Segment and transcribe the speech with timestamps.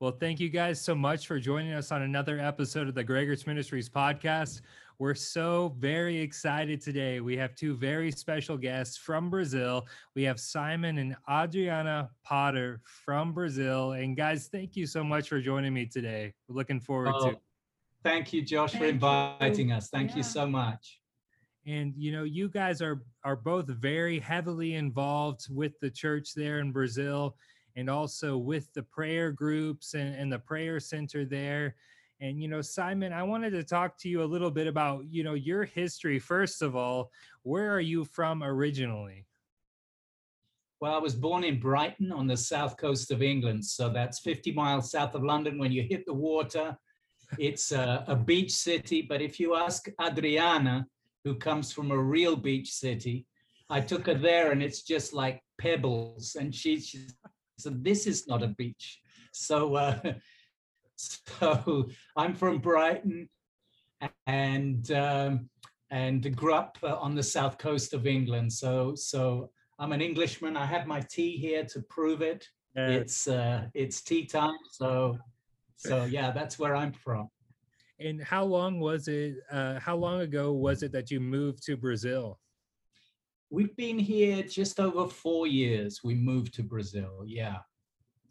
[0.00, 3.48] Well, thank you guys so much for joining us on another episode of the Gregor's
[3.48, 4.60] Ministries podcast.
[5.00, 7.18] We're so very excited today.
[7.18, 9.88] We have two very special guests from Brazil.
[10.14, 13.94] We have Simon and Adriana Potter from Brazil.
[13.94, 16.32] And guys, thank you so much for joining me today.
[16.46, 17.38] We're looking forward oh, to.
[18.04, 19.74] Thank you, Josh, thank for inviting you.
[19.74, 19.88] us.
[19.88, 20.18] Thank yeah.
[20.18, 21.00] you so much.
[21.66, 26.60] And you know, you guys are are both very heavily involved with the church there
[26.60, 27.36] in Brazil,
[27.76, 31.76] and also with the prayer groups and, and the prayer center there.
[32.20, 35.22] And you know, Simon, I wanted to talk to you a little bit about, you
[35.22, 36.18] know, your history.
[36.18, 37.10] First of all,
[37.42, 39.24] where are you from originally?
[40.80, 43.64] Well, I was born in Brighton on the south coast of England.
[43.64, 45.58] So that's 50 miles south of London.
[45.58, 46.76] When you hit the water,
[47.38, 49.02] it's a, a beach city.
[49.02, 50.86] But if you ask Adriana,
[51.24, 53.26] who comes from a real beach city,
[53.68, 56.36] I took her there and it's just like pebbles.
[56.38, 57.06] And she, she
[57.58, 59.00] said, This is not a beach.
[59.32, 59.98] So, uh,
[60.98, 63.28] So I'm from Brighton
[64.26, 65.48] and um,
[65.90, 68.52] and grew up uh, on the south coast of England.
[68.52, 70.56] So so I'm an Englishman.
[70.56, 72.46] I have my tea here to prove it.
[72.74, 74.58] It's uh, it's tea time.
[74.72, 75.18] So
[75.76, 77.28] so yeah, that's where I'm from.
[78.00, 79.36] And how long was it?
[79.50, 82.38] Uh, how long ago was it that you moved to Brazil?
[83.50, 86.02] We've been here just over four years.
[86.04, 87.24] We moved to Brazil.
[87.26, 87.58] Yeah.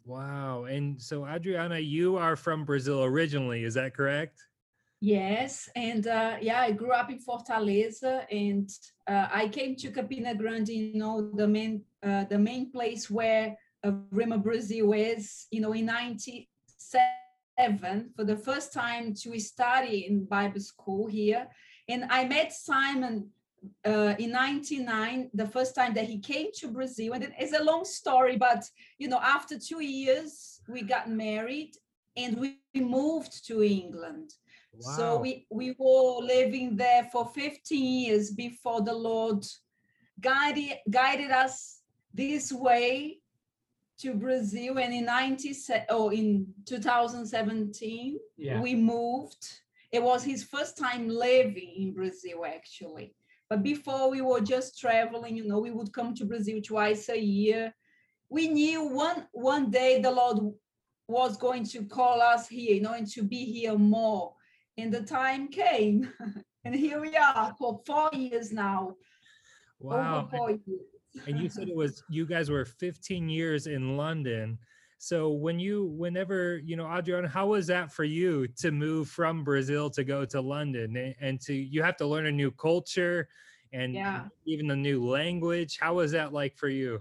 [0.04, 0.64] Wow.
[0.64, 4.40] And so, Adriana, you are from Brazil originally, is that correct?
[5.00, 5.68] Yes.
[5.76, 8.70] And uh, yeah, I grew up in Fortaleza and
[9.08, 13.56] uh, I came to Campina Grande, you know, the main, uh, the main place where
[13.84, 20.24] uh, Rhema Brazil is, you know, in 97 for the first time to study in
[20.24, 21.46] Bible school here.
[21.88, 23.30] And I met Simon
[23.84, 27.84] uh, in 99 the first time that he came to brazil and it's a long
[27.84, 28.64] story but
[28.98, 31.72] you know after two years we got married
[32.16, 34.32] and we moved to england
[34.72, 34.92] wow.
[34.96, 39.44] so we we were living there for 15 years before the lord
[40.20, 41.80] guided guided us
[42.12, 43.18] this way
[43.98, 45.54] to brazil and in 90
[45.90, 48.60] oh in 2017 yeah.
[48.60, 49.60] we moved
[49.90, 53.14] it was his first time living in brazil actually
[53.50, 57.18] but before we were just traveling, you know, we would come to Brazil twice a
[57.18, 57.74] year.
[58.28, 60.52] We knew one one day the Lord
[61.08, 64.34] was going to call us here, you know, and to be here more.
[64.76, 66.12] And the time came.
[66.64, 68.96] and here we are for four years now.
[69.80, 70.28] Wow.
[71.26, 74.58] and you said it was you guys were 15 years in London.
[74.98, 79.44] So when you, whenever, you know, Adriana, how was that for you to move from
[79.44, 83.28] Brazil to go to London and to, you have to learn a new culture
[83.72, 84.24] and yeah.
[84.44, 85.78] even a new language.
[85.80, 87.00] How was that like for you?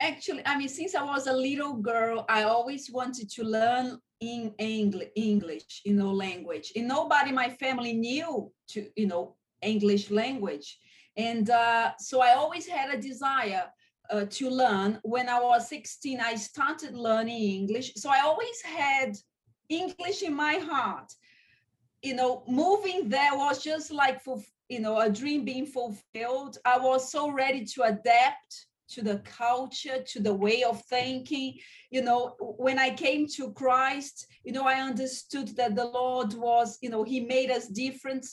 [0.00, 4.52] Actually, I mean, since I was a little girl, I always wanted to learn in
[4.58, 6.72] English, you know, language.
[6.76, 10.78] And nobody in my family knew to, you know, English language.
[11.16, 13.64] And uh, so I always had a desire
[14.10, 14.98] uh, to learn.
[15.02, 17.92] When I was 16, I started learning English.
[17.96, 19.16] So I always had
[19.68, 21.12] English in my heart.
[22.02, 26.58] You know, moving there was just like for you know a dream being fulfilled.
[26.64, 31.58] I was so ready to adapt to the culture, to the way of thinking.
[31.90, 36.78] You know, when I came to Christ, you know, I understood that the Lord was,
[36.80, 38.26] you know, He made us different,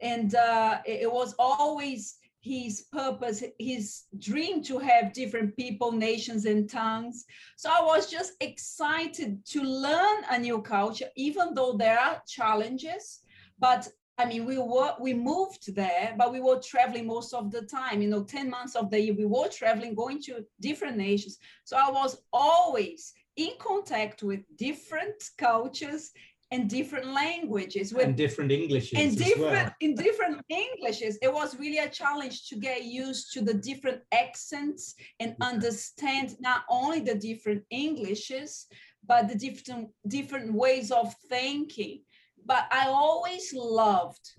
[0.00, 6.70] and uh, it was always his purpose, his dream to have different people, nations, and
[6.70, 7.24] tongues.
[7.56, 13.22] So I was just excited to learn a new culture, even though there are challenges.
[13.58, 17.62] But I mean, we were we moved there, but we were traveling most of the
[17.62, 18.00] time.
[18.00, 21.38] You know, ten months of the year we were traveling, going to different nations.
[21.64, 26.12] So I was always in contact with different cultures
[26.52, 29.74] and different languages with, and different englishes and different well.
[29.80, 34.94] in different englishes it was really a challenge to get used to the different accents
[35.18, 38.66] and understand not only the different englishes
[39.04, 42.00] but the different different ways of thinking
[42.44, 44.30] but i always loved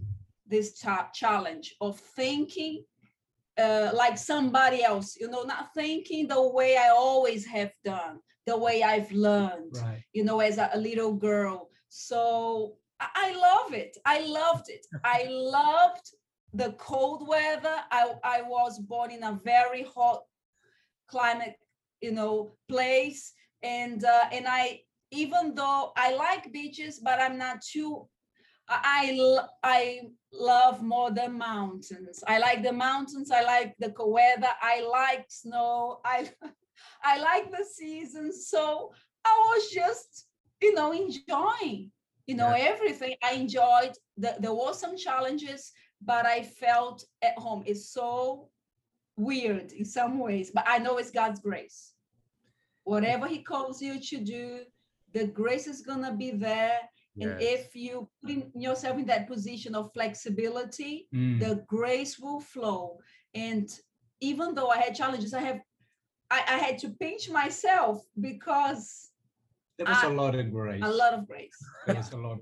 [0.48, 2.84] this cha- challenge of thinking
[3.58, 8.56] uh, like somebody else, you know, not thinking the way I always have done, the
[8.56, 10.04] way I've learned, right.
[10.14, 13.98] you know, as a, a little girl, so I love it.
[14.06, 14.86] I loved it.
[15.04, 16.12] I loved
[16.54, 17.76] the cold weather.
[17.92, 20.22] I, I was born in a very hot
[21.08, 21.56] climate,
[22.02, 23.34] you know, place.
[23.64, 24.82] And uh, and I
[25.12, 28.08] even though I like beaches, but I'm not too
[28.70, 30.02] I I
[30.34, 32.24] love more the mountains.
[32.28, 33.32] I like the mountains.
[33.32, 34.50] I like the cool weather.
[34.62, 36.00] I like snow.
[36.04, 36.30] I
[37.04, 38.48] I like the seasons.
[38.50, 38.92] So
[39.26, 40.27] I was just
[40.62, 41.92] you know, enjoying,
[42.28, 42.72] you know, Yeah.
[42.72, 43.16] everything.
[43.24, 43.94] I enjoyed.
[44.18, 45.72] The, there was some challenges,
[46.02, 47.64] but I felt at home.
[47.66, 48.50] It's so
[49.16, 51.94] weird in some ways, but I know it's God's grace.
[52.84, 54.60] Whatever He calls you to do,
[55.14, 56.80] the grace is gonna be there.
[57.20, 57.42] And Yes.
[57.42, 61.40] if you put yourself in that position of flexibility, Mm.
[61.40, 63.00] the grace will flow.
[63.34, 63.68] And
[64.20, 65.62] even though I had challenges, I have
[66.30, 69.12] I, I had to pinch myself because
[69.78, 70.82] There was a I- lot of grace.
[70.84, 71.58] a lot of grace.
[71.86, 72.40] There was a lot.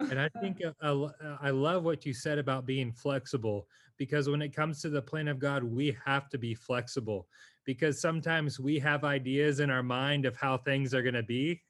[0.00, 3.66] And I think uh, I uh, I love what you said about being flexible
[3.98, 7.28] because when it comes to the plan of God, we have to be flexible
[7.66, 11.60] because sometimes we have ideas in our mind of how things are going to be.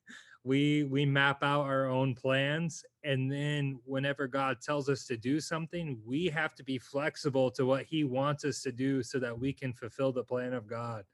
[0.44, 5.40] We we map out our own plans and then whenever God tells us to do
[5.40, 9.36] something, we have to be flexible to what he wants us to do so that
[9.38, 11.04] we can fulfill the plan of God.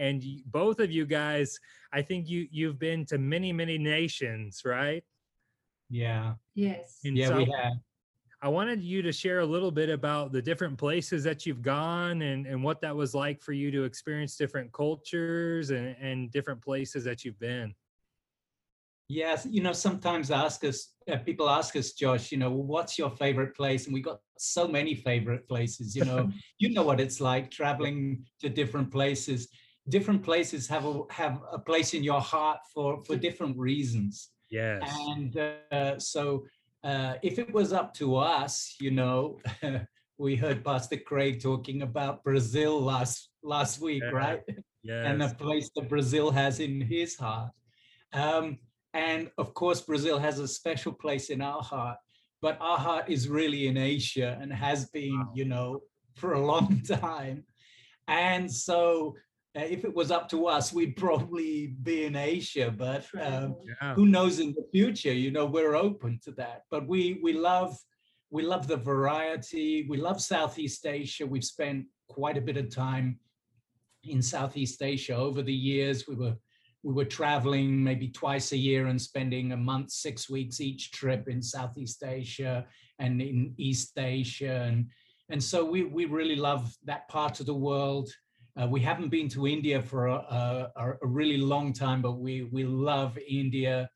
[0.00, 1.60] And both of you guys,
[1.92, 5.04] I think you you've been to many many nations, right?
[5.90, 6.34] Yeah.
[6.54, 7.00] Yes.
[7.04, 7.74] And Yeah, we have.
[8.42, 12.22] I wanted you to share a little bit about the different places that you've gone
[12.22, 16.62] and, and what that was like for you to experience different cultures and, and different
[16.62, 17.74] places that you've been.
[19.08, 23.10] Yes, you know, sometimes ask us, uh, people ask us, Josh, you know, what's your
[23.10, 23.86] favorite place?
[23.86, 28.24] And we got so many favorite places, you know, you know what it's like traveling
[28.40, 29.48] to different places.
[29.88, 34.28] Different places have a have a place in your heart for for different reasons.
[34.50, 34.82] Yes.
[35.08, 35.36] And
[35.72, 36.44] uh, so,
[36.84, 39.38] uh, if it was up to us, you know,
[40.18, 44.10] we heard Pastor Craig talking about Brazil last last week, Yeah.
[44.10, 44.40] right?
[44.82, 45.04] Yes.
[45.06, 47.50] and the place that Brazil has in his heart.
[48.14, 48.58] Um,
[48.94, 51.98] and of course, Brazil has a special place in our heart,
[52.40, 55.32] but our heart is really in Asia and has been, Wow.
[55.34, 55.80] you know,
[56.16, 57.44] for a long time.
[58.08, 59.14] And so,
[59.56, 63.94] uh, if it was up to us, we'd probably be in Asia, but um, yeah.
[63.94, 65.12] who knows in the future?
[65.12, 66.62] You know we're open to that.
[66.70, 67.76] But we we love
[68.30, 69.86] we love the variety.
[69.88, 71.26] We love southeast asia.
[71.26, 73.18] We've spent quite a bit of time
[74.04, 76.06] in southeast asia over the years.
[76.06, 76.36] We were
[76.84, 81.28] we were traveling maybe twice a year and spending a month six weeks each trip
[81.28, 82.66] in southeast asia
[83.00, 84.62] and in east asia.
[84.68, 84.90] And
[85.28, 88.10] and so we we really love that part of the world
[88.60, 90.14] uh, we haven't been to India for a,
[90.76, 93.88] a, a really long time, but we we love India,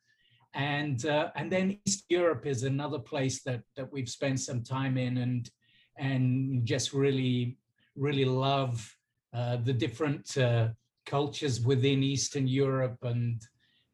[0.55, 4.97] and uh, and then East Europe is another place that that we've spent some time
[4.97, 5.51] in, and
[5.99, 7.59] and just really
[7.97, 8.97] really love
[9.33, 10.69] uh, the different uh,
[11.07, 13.43] cultures within Eastern Europe and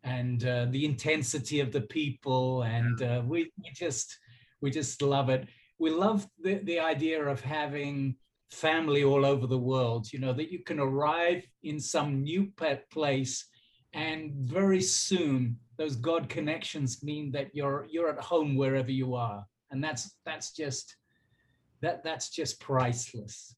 [0.03, 4.19] and uh, the intensity of the people, and uh, we we just
[4.61, 5.49] we just love it.
[5.79, 8.17] We love the the idea of having
[8.51, 12.91] family all over the world you know that you can arrive in some new pet
[12.91, 13.47] place
[13.93, 19.45] and very soon those god connections mean that you're you're at home wherever you are
[19.71, 20.97] and that's that's just
[21.81, 23.55] that that's just priceless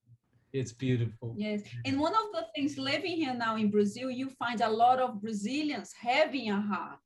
[0.53, 1.63] it's beautiful Yes.
[1.87, 5.21] And one of the things living here now in Brazil, you find a lot of
[5.23, 7.01] Brazilians having a heart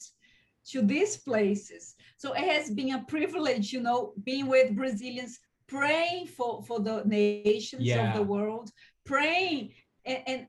[0.71, 1.95] to these places.
[2.17, 7.03] So it has been a privilege, you know, being with Brazilians, praying for, for the
[7.05, 8.71] nations of the world,
[9.05, 9.73] praying
[10.05, 10.47] and, and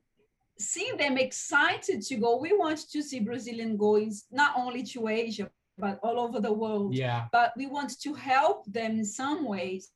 [0.58, 2.36] seeing them excited to go.
[2.36, 6.94] We want to see Brazilian going not only to Asia, but all over the world.
[6.94, 7.26] Yeah.
[7.32, 9.90] But we want to help them in some ways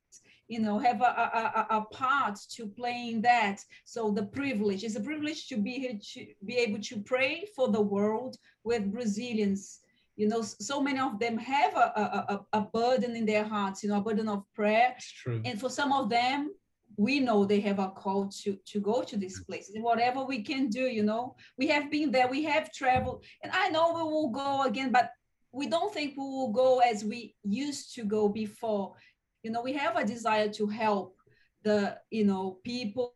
[0.48, 3.64] you know have a, a, a- part to play in that.
[3.84, 7.68] So the privilege is a privilege to be here to be able to pray for
[7.68, 9.80] the world with brazilians
[10.16, 11.86] you know so many of them have a,
[12.32, 14.94] a, a, burden in their hearts you know a burden of prayer.
[14.96, 15.40] It's true.
[15.44, 16.50] And for some of them
[16.96, 20.42] we know they have a call to to go to these places and whatever we
[20.42, 23.24] can do you know we have been there we have traveled.
[23.42, 25.10] And i know we will go again but
[25.52, 28.94] we don't think we will go as we used to go before.
[29.42, 31.16] You know we have a desire to help
[31.62, 33.14] the you know people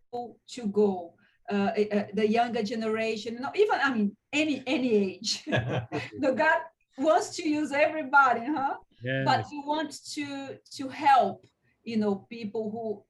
[0.50, 1.14] to go
[1.50, 5.44] uh, uh, the younger generation you know even i mean any any age.
[6.20, 6.60] The god
[6.98, 8.76] wants to use everybody huh?
[9.24, 9.48] But Yes.
[9.50, 11.46] we want to to help
[11.84, 13.02] you know people who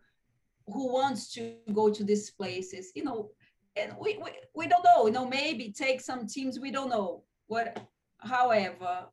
[0.73, 3.31] who wants to go to these places you know
[3.77, 7.23] and we we, we don't know you know maybe take some teams we don't know.
[7.47, 7.87] What
[8.19, 9.07] however.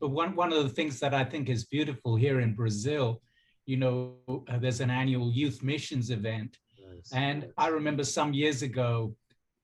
[0.00, 3.20] But one, one of the things that I think is beautiful here in Brazil,
[3.66, 4.14] you know,
[4.48, 6.56] uh, there's an annual youth missions event.
[7.12, 9.14] And I remember some years ago,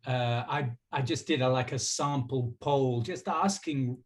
[0.06, 3.98] uh, I, I just did a, like a sample poll, just asking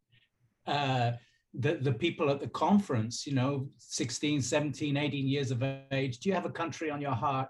[0.71, 1.13] uh,
[1.53, 6.29] the, the people at the conference, you know, 16, 17, 18 years of age, do
[6.29, 7.49] you have a country on your heart?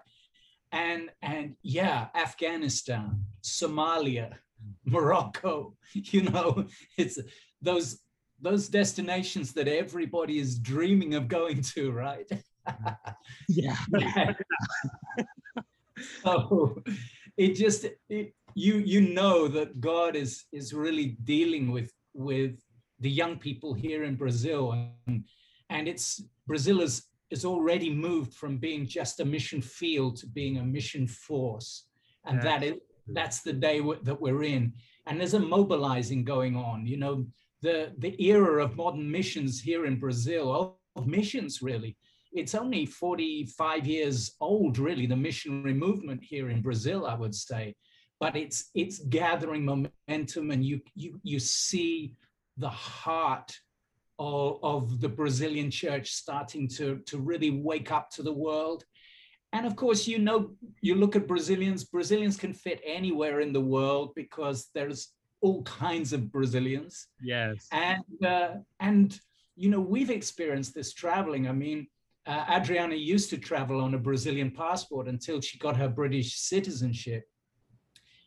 [0.73, 4.37] And, and yeah, Afghanistan, Somalia,
[4.85, 5.77] Morocco.
[6.12, 7.19] You know, it's
[7.61, 7.99] those
[8.41, 12.31] those destinations that everybody is dreaming of going to, right?
[13.49, 13.77] yeah.
[16.23, 16.81] so
[17.37, 22.61] it just it, you you know that God is is really dealing with with
[23.00, 24.73] the young people here in Brazil
[25.07, 25.25] and
[25.71, 30.59] and it's Brazil is is already moved from being just a mission field to being
[30.59, 31.87] a mission force.
[32.26, 32.42] And yeah.
[32.42, 32.75] that is
[33.12, 34.73] that's the day that we're in.
[35.07, 37.26] And there's a mobilizing going on you know
[37.62, 41.97] the the era of modern missions here in Brazil of missions really.
[42.33, 47.75] It's only 45 years old really the missionary movement here in Brazil I would say.
[48.19, 52.14] But it's it's gathering momentum and you you you see
[52.57, 53.52] the heart
[54.19, 58.85] of, of the Brazilian church starting to, to really wake up to the world.
[59.52, 63.61] And of course, you know, you look at Brazilians, Brazilians can fit anywhere in the
[63.61, 67.09] world because there's all kinds of Brazilians.
[67.21, 67.66] Yes.
[67.73, 69.19] And, uh, and
[69.57, 71.49] you know, we've experienced this traveling.
[71.49, 71.87] I mean,
[72.26, 77.25] uh, Adriana used to travel on a Brazilian passport until she got her British citizenship.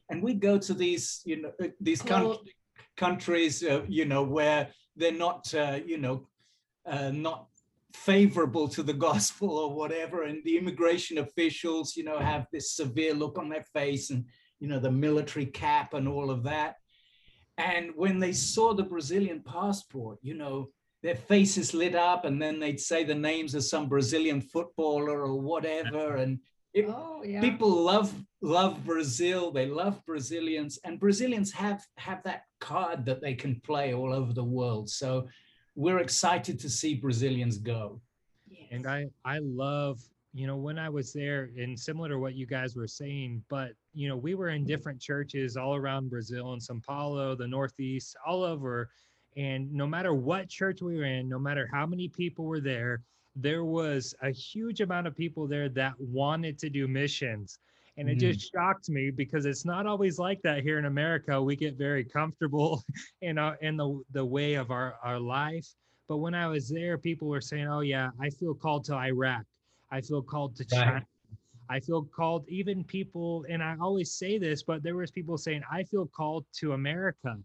[0.09, 2.09] And we go to these, you know, uh, these cool.
[2.09, 2.55] countries,
[3.01, 6.27] uh, you know, where they're not, uh, you know,
[6.85, 7.47] uh, not
[7.93, 10.23] favorable to the gospel or whatever.
[10.23, 14.25] And the immigration officials, you know, have this severe look on their face and,
[14.59, 16.75] you know, the military cap and all of that.
[17.57, 20.69] And when they saw the Brazilian passport, you know,
[21.03, 25.39] their faces lit up and then they'd say the names of some Brazilian footballer or
[25.39, 26.15] whatever.
[26.15, 26.39] And
[26.73, 27.39] it, oh, yeah.
[27.39, 29.51] people love love Brazil.
[29.51, 34.33] They love Brazilians, and Brazilians have have that card that they can play all over
[34.33, 34.89] the world.
[34.89, 35.27] So
[35.75, 38.01] we're excited to see Brazilians go.
[38.71, 40.01] And I I love
[40.33, 43.73] you know when I was there, and similar to what you guys were saying, but
[43.93, 48.15] you know we were in different churches all around Brazil and São Paulo, the Northeast,
[48.25, 48.89] all over.
[49.37, 53.01] And no matter what church we were in, no matter how many people were there,
[53.35, 57.59] there was a huge amount of people there that wanted to do missions.
[57.97, 58.21] And it mm.
[58.21, 61.41] just shocked me because it's not always like that here in America.
[61.41, 62.83] We get very comfortable
[63.21, 65.67] in our, in the, the way of our, our life.
[66.07, 69.43] But when I was there, people were saying, Oh yeah, I feel called to Iraq.
[69.91, 70.93] I feel called to China.
[70.93, 71.03] Right.
[71.69, 75.61] I feel called even people, and I always say this, but there was people saying,
[75.71, 77.37] I feel called to America.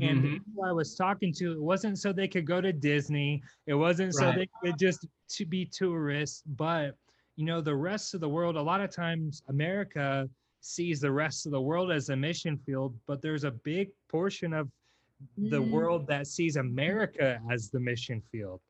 [0.00, 0.64] And mm-hmm.
[0.64, 3.42] I was talking to, it wasn't so they could go to Disney.
[3.66, 4.34] It wasn't right.
[4.34, 6.94] so they could just to be tourists, but
[7.36, 10.28] you know, the rest of the world, a lot of times America
[10.60, 14.52] sees the rest of the world as a mission field, but there's a big portion
[14.52, 14.68] of
[15.36, 15.70] the mm.
[15.70, 18.60] world that sees America as the mission field.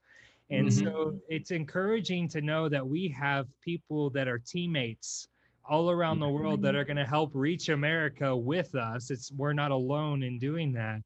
[0.50, 0.85] And mm-hmm.
[0.85, 5.28] so it's encouraging to know that we have people that are teammates
[5.68, 9.11] all around the world that are going to help reach America with us.
[9.11, 11.02] It's we're not alone in doing that.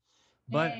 [0.53, 0.75] But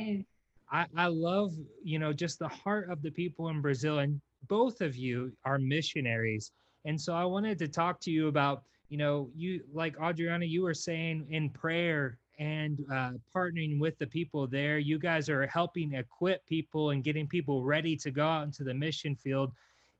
[0.71, 3.99] I, I love, you know, just the heart of the people in Brazil.
[3.99, 6.53] And both of you are missionaries.
[6.85, 10.63] And so I wanted to talk to you about, you know, you like Adriana, you
[10.63, 14.79] were saying in prayer and uh, partnering with the people there.
[14.79, 18.75] You guys are helping equip people and getting people ready to go out into the
[18.75, 19.53] mission field.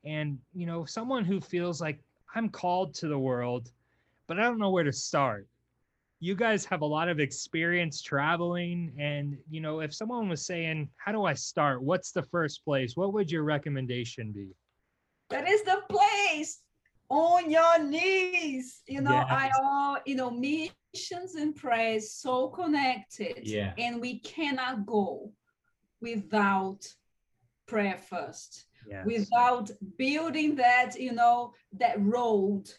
[0.03, 1.99] And, you know, someone who feels like
[2.35, 3.71] I'm called to the world,
[4.27, 5.47] but I don't know where to start
[6.23, 10.89] you guys have a lot of experience traveling and you know if someone was saying
[10.95, 11.83] how do i start?
[11.83, 12.95] What's the first place?
[12.95, 14.55] What would your recommendation be?
[15.29, 16.61] That is the place
[17.09, 18.83] on your knees.
[18.87, 19.27] You know yes.
[19.29, 23.73] i all you know missions and prayers so connected yeah.
[23.77, 25.29] and we cannot go
[26.01, 26.87] without
[27.67, 28.65] prayer first.
[28.85, 29.05] Yes.
[29.05, 32.69] without building that you know that road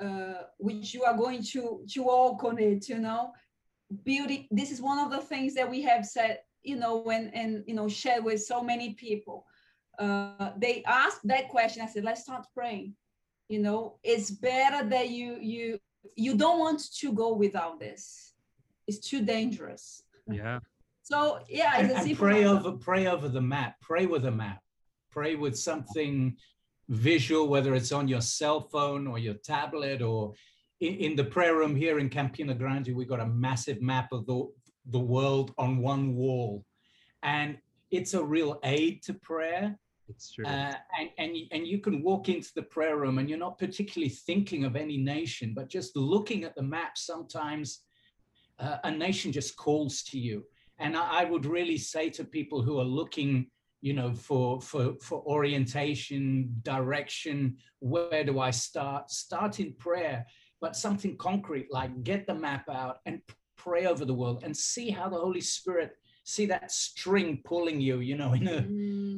[0.00, 3.32] uh, which you are going to to work on it you know.
[4.04, 7.64] Building this is one of the things that we have said you know when and
[7.66, 9.46] you know shared with so many people.
[9.98, 11.82] Uh, they asked that question.
[11.82, 12.94] I said let's start praying.
[13.48, 15.78] You know it's better that you you
[16.16, 18.32] you don't want to go without this.
[18.86, 20.02] It's too dangerous.
[20.30, 20.60] Yeah.
[21.02, 23.74] So yeah and, and pray over pray over the map.
[23.82, 24.62] Pray with a map.
[25.10, 26.36] Pray with something
[26.90, 30.34] visual, whether it's on your cell phone or your tablet or
[30.80, 34.26] in, in the prayer room here in Campina Grande, we've got a massive map of
[34.26, 34.46] the,
[34.86, 36.64] the world on one wall.
[37.22, 37.58] And
[37.90, 39.78] it's a real aid to prayer.
[40.08, 40.44] It's true.
[40.44, 44.10] Uh, and, and, and you can walk into the prayer room and you're not particularly
[44.10, 47.82] thinking of any nation, but just looking at the map, sometimes
[48.58, 50.44] uh, a nation just calls to you.
[50.80, 53.46] And I, I would really say to people who are looking
[53.80, 59.10] you know, for, for, for orientation, direction, where do I start?
[59.10, 60.26] Start in prayer,
[60.60, 63.20] but something concrete like get the map out and
[63.56, 65.92] pray over the world and see how the Holy Spirit
[66.24, 68.62] see that string pulling you, you know, in a,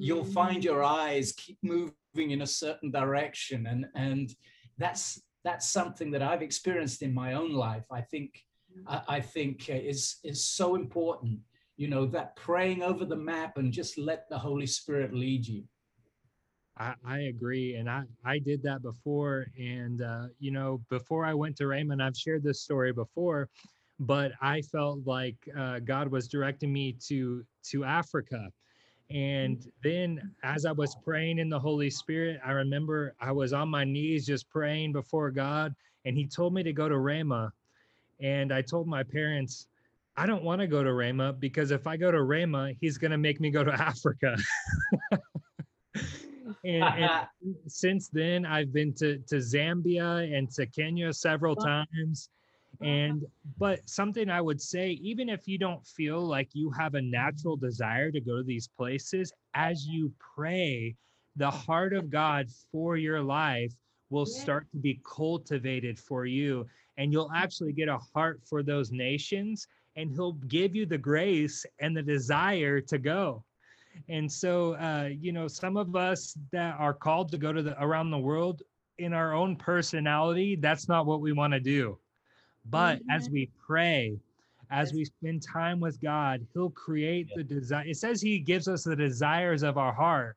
[0.00, 0.32] you'll mm.
[0.32, 3.66] find your eyes keep moving in a certain direction.
[3.66, 4.34] And, and
[4.78, 7.84] that's, that's something that I've experienced in my own life.
[7.90, 8.42] I think,
[8.76, 8.84] mm.
[8.86, 11.40] I, I think is, is so important,
[11.82, 15.64] you know, that praying over the map and just let the Holy Spirit lead you.
[16.78, 17.74] I, I agree.
[17.74, 19.48] And I, I did that before.
[19.58, 23.48] And, uh, you know, before I went to Rhema, I've shared this story before,
[23.98, 28.48] but I felt like uh, God was directing me to to Africa.
[29.10, 33.68] And then as I was praying in the Holy Spirit, I remember I was on
[33.68, 35.74] my knees just praying before God,
[36.04, 37.50] and He told me to go to Rhema.
[38.20, 39.66] And I told my parents,
[40.16, 43.12] I don't want to go to Rhema because if I go to Rhema, He's going
[43.12, 44.36] to make me go to Africa.
[46.64, 47.26] and, and
[47.66, 52.28] since then, I've been to, to Zambia and to Kenya several times
[52.80, 53.24] and
[53.58, 57.56] but something I would say, even if you don't feel like you have a natural
[57.56, 60.96] desire to go to these places, as you pray,
[61.36, 63.72] the heart of God for your life
[64.10, 66.66] will start to be cultivated for you.
[66.98, 71.66] And you'll actually get a heart for those nations, and He'll give you the grace
[71.80, 73.44] and the desire to go.
[74.08, 77.82] And so, uh, you know, some of us that are called to go to the
[77.82, 78.62] around the world
[78.98, 81.98] in our own personality, that's not what we want to do.
[82.70, 84.18] But as we pray,
[84.70, 84.94] as Yes.
[84.94, 87.84] we spend time with God, He'll create the desire.
[87.86, 90.36] It says He gives us the desires of our heart,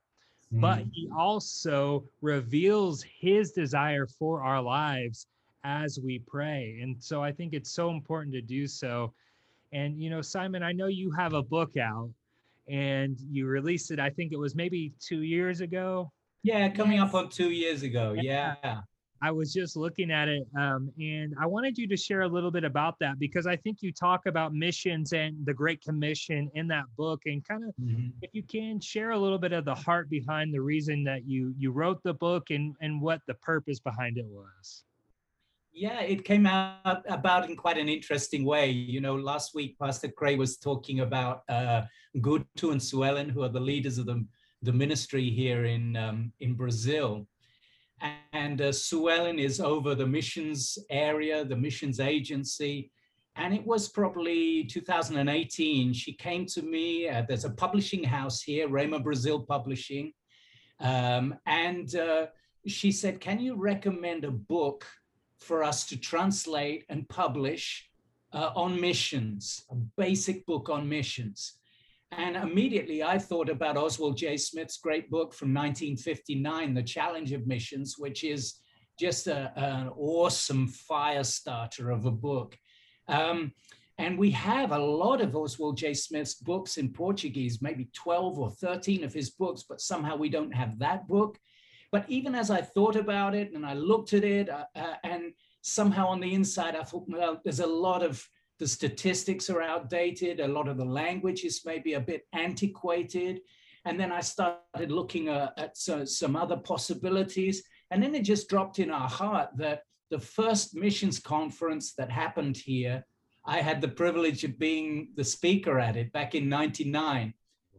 [0.51, 0.89] but Mm.
[0.93, 5.27] He also reveals His desire for our lives
[5.63, 6.79] as we pray.
[6.81, 9.13] And so I think it's so important to do so.
[9.73, 12.09] And, you know, Simon, I know you have a book out
[12.67, 16.11] and you released it, I think it was maybe two years ago.
[16.43, 18.15] Yeah, coming up on two years ago.
[18.19, 18.55] Yeah.
[18.63, 18.81] Yeah.
[19.21, 22.51] I was just looking at it, um, and I wanted you to share a little
[22.51, 26.67] bit about that because I think you talk about missions and the Great Commission in
[26.67, 28.11] that book, and kind of, Mhm.
[28.21, 31.55] if you can, share a little bit of the heart behind the reason that you
[31.57, 34.83] you wrote the book and and what the purpose behind it was.
[35.77, 38.71] Yeah, it came out about in quite an interesting way.
[38.71, 41.81] You know, last week Pastor Craig was talking about uh,
[42.19, 44.25] Guto and Suellen, who are the leaders of the,
[44.61, 47.27] the ministry here in um, in Brazil.
[48.31, 52.89] And uh, Suellen is over the missions area, the missions agency.
[53.35, 55.91] And it was probably 2018.
[55.91, 57.09] She came to me.
[57.09, 60.13] Uh, there's a publishing house here, Rhema Brazil Publishing.
[60.79, 62.27] Um, and uh,
[62.65, 64.85] she said, Can you recommend a book
[65.45, 67.87] for us to translate and publish
[68.33, 71.53] uh, on missions, a basic book on missions?
[72.11, 74.37] And immediately I thought about Oswald J.
[74.37, 78.55] Smith's great book from 1959, The Challenge of Missions, which is
[78.99, 82.57] just a, an awesome fire starter of a book.
[83.07, 83.51] Um,
[83.97, 85.93] and we have a lot of Oswald J.
[85.93, 90.53] Smith's books in Portuguese, maybe 12 or 13 of his books, but somehow we don't
[90.53, 91.37] have that book.
[91.95, 95.31] But even as I thought about it and I looked at it, uh, uh, and
[95.61, 98.21] somehow on the inside, I thought, well, there's a lot of
[98.59, 103.39] the statistics are outdated, a lot of the language is maybe a bit antiquated.
[103.85, 107.63] And then I started looking uh, at so, some other possibilities.
[107.91, 112.57] And then it just dropped in our heart that the first missions conference that happened
[112.57, 113.05] here,
[113.45, 117.33] I had the privilege of being the speaker at it back in 99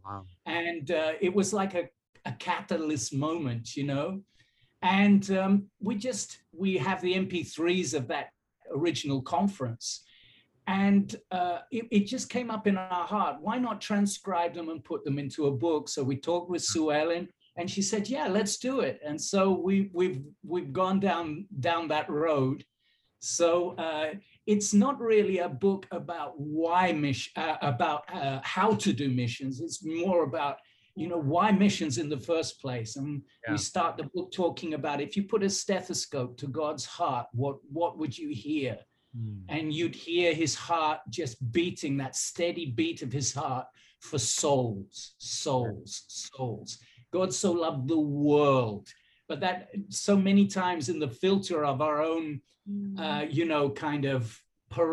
[0.07, 0.25] Wow.
[0.45, 1.89] and uh, it was like a,
[2.27, 4.21] a catalyst moment you know?
[4.81, 8.29] And um, we just we have the mp3s of that
[8.71, 10.03] original conference.
[10.67, 13.37] And uh, it, it just came up in our heart.
[13.39, 15.87] Why not transcribe them and put them into a book?
[15.87, 18.99] So we talked with Suellen and she said yeah let's do it.
[19.03, 22.63] And so we we've we've gone down down that road.
[23.19, 24.13] So uh,
[24.45, 29.59] it's not really a book about why mission uh, about uh, how to do missions.
[29.59, 30.57] It's more about
[31.01, 33.51] you know why missions in the first place and Yeah.
[33.53, 37.57] we start the book talking about if you put a stethoscope to god's heart what
[37.77, 38.77] what would you hear
[39.17, 39.43] Mm.
[39.55, 43.65] and you'd hear his heart just beating that steady beat of his heart
[44.07, 46.77] for souls souls souls
[47.17, 48.85] god so loved the world
[49.29, 52.41] but that so many times in the filter of our own
[52.99, 54.21] uh, you know, kind of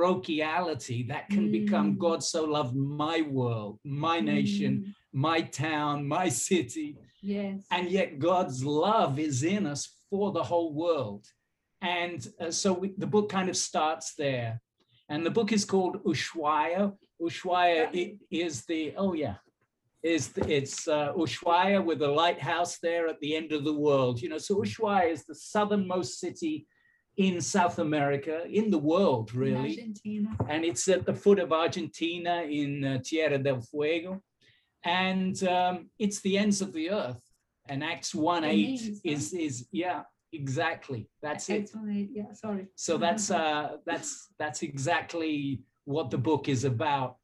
[0.08, 1.98] parochiality that can become Mm.
[1.98, 6.98] God so loved my world, my nation, my town, my city.
[7.22, 7.64] Yes.
[7.70, 11.24] And yet God's love is in us for the whole world.
[11.80, 14.60] And uh, so we, the book kind of starts there.
[15.08, 16.92] And the book is called Ushuaia.
[17.22, 19.36] Ushuaia is the, oh yeah,
[20.02, 24.20] is the, it's uh, Ushuaia with a lighthouse there at the end of the world.
[24.20, 26.66] You know, so Ushuaia is the southernmost city
[27.16, 29.56] in South America, in the world, really.
[29.56, 30.36] Argentina.
[30.48, 34.20] And it's at the foot of Argentina in uh, Tierra del Fuego.
[34.84, 37.20] And um, it's the ends of the earth.
[37.68, 39.00] And Acts 1 8 Amazing.
[39.04, 41.08] is, is, yeah, exactly.
[41.22, 41.62] That's it.
[41.62, 42.10] Excellent.
[42.12, 42.66] Yeah, sorry.
[42.74, 47.16] So that's uh, that's that's exactly what the book is about.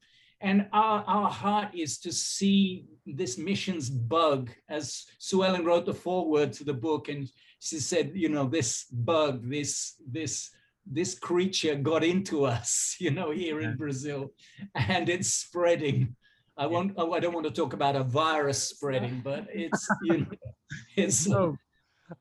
[0.43, 6.51] And our, our heart is to see this missions bug, as Suellen wrote the foreword
[6.53, 10.49] to the book, and she said, you know, this bug, this this
[10.91, 14.33] this creature got into us, you know, here in Brazil,
[14.73, 16.15] and it's spreading.
[16.61, 16.93] I won't.
[16.99, 20.25] I don't want to talk about a virus spreading, but it's you know,
[20.95, 21.57] it's So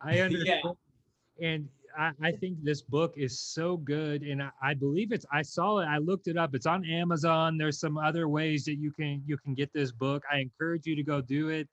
[0.01, 0.63] I Yeah.
[1.43, 4.23] And I, I think this book is so good.
[4.23, 6.55] And I, I believe it's I saw it, I looked it up.
[6.55, 7.59] It's on Amazon.
[7.59, 10.23] There's some other ways that you can you can get this book.
[10.33, 11.69] I encourage you to go do it.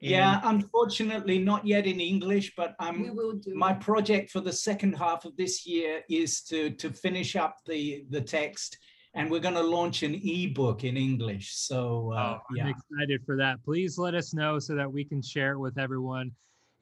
[0.00, 0.40] And- yeah.
[0.44, 3.52] Unfortunately, not yet in English, but I'm We will do.
[3.52, 8.04] my project for the second half of this year is to to finish up the
[8.10, 8.78] the text
[9.14, 13.22] and we're going to launch an ebook in english so uh, Oh, I'm yeah excited
[13.26, 13.62] for that.
[13.64, 16.30] Please let us know so that we can share it with everyone.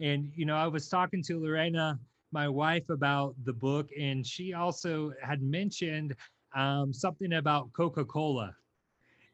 [0.00, 1.98] And you know, I was talking to Lorena,
[2.32, 6.14] my wife, about the book, and she also had mentioned
[6.54, 8.54] um, something about Coca-Cola.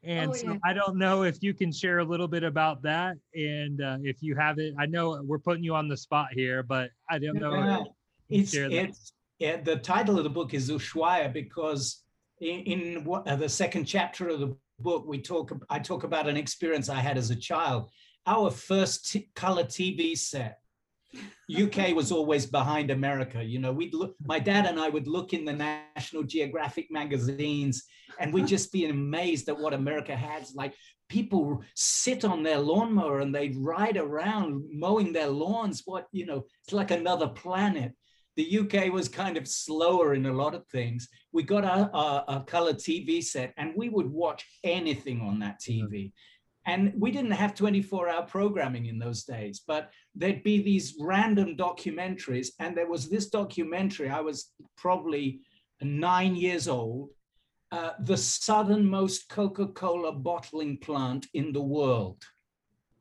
[0.03, 0.57] And Oh, so yeah.
[0.63, 4.17] I don't know if you can share a little bit about that, and uh, if
[4.21, 4.73] you have it.
[4.79, 7.53] I know we're putting you on the spot here, but I don't know.
[7.53, 7.81] Yeah.
[7.81, 7.85] if
[8.29, 8.75] you can it's share that.
[8.89, 12.04] it's yeah, the title of the book is Ushuaia because
[12.41, 16.37] in, in uh, the second chapter of the book we talk I talk about an
[16.37, 17.89] experience I had as a child.
[18.27, 20.59] Our first t- color TV set.
[21.53, 23.43] UK was always behind America.
[23.43, 24.15] You know, we'd look.
[24.25, 27.83] My dad and I would look in the National Geographic magazines,
[28.19, 30.53] and we'd just be amazed at what America has.
[30.55, 30.73] Like
[31.07, 35.83] people sit on their lawnmower and they'd ride around mowing their lawns.
[35.85, 37.93] What you know, it's like another planet.
[38.35, 41.07] The UK was kind of slower in a lot of things.
[41.31, 45.61] We got a, a, a color TV set, and we would watch anything on that
[45.61, 46.11] TV.
[46.67, 51.55] And we didn't have 24 hour programming in those days, but there'd be these random
[51.55, 52.49] documentaries.
[52.59, 55.41] And there was this documentary, I was probably
[55.81, 57.09] nine years old,
[57.71, 62.23] uh, the southernmost Coca Cola bottling plant in the world.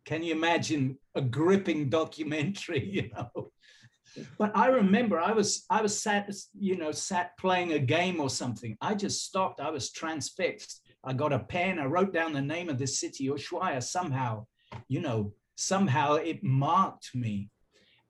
[0.05, 3.51] Can you imagine a gripping documentary, you know?
[4.39, 8.31] But I remember I was I was sat, you know, sat playing a game or
[8.31, 8.77] something.
[8.81, 9.61] I just stopped.
[9.61, 10.81] I was transfixed.
[11.05, 11.79] I got a pen.
[11.79, 13.83] I wrote down the name of the city, Ushuaia.
[13.83, 14.47] Somehow,
[14.89, 17.51] you know, somehow it marked me.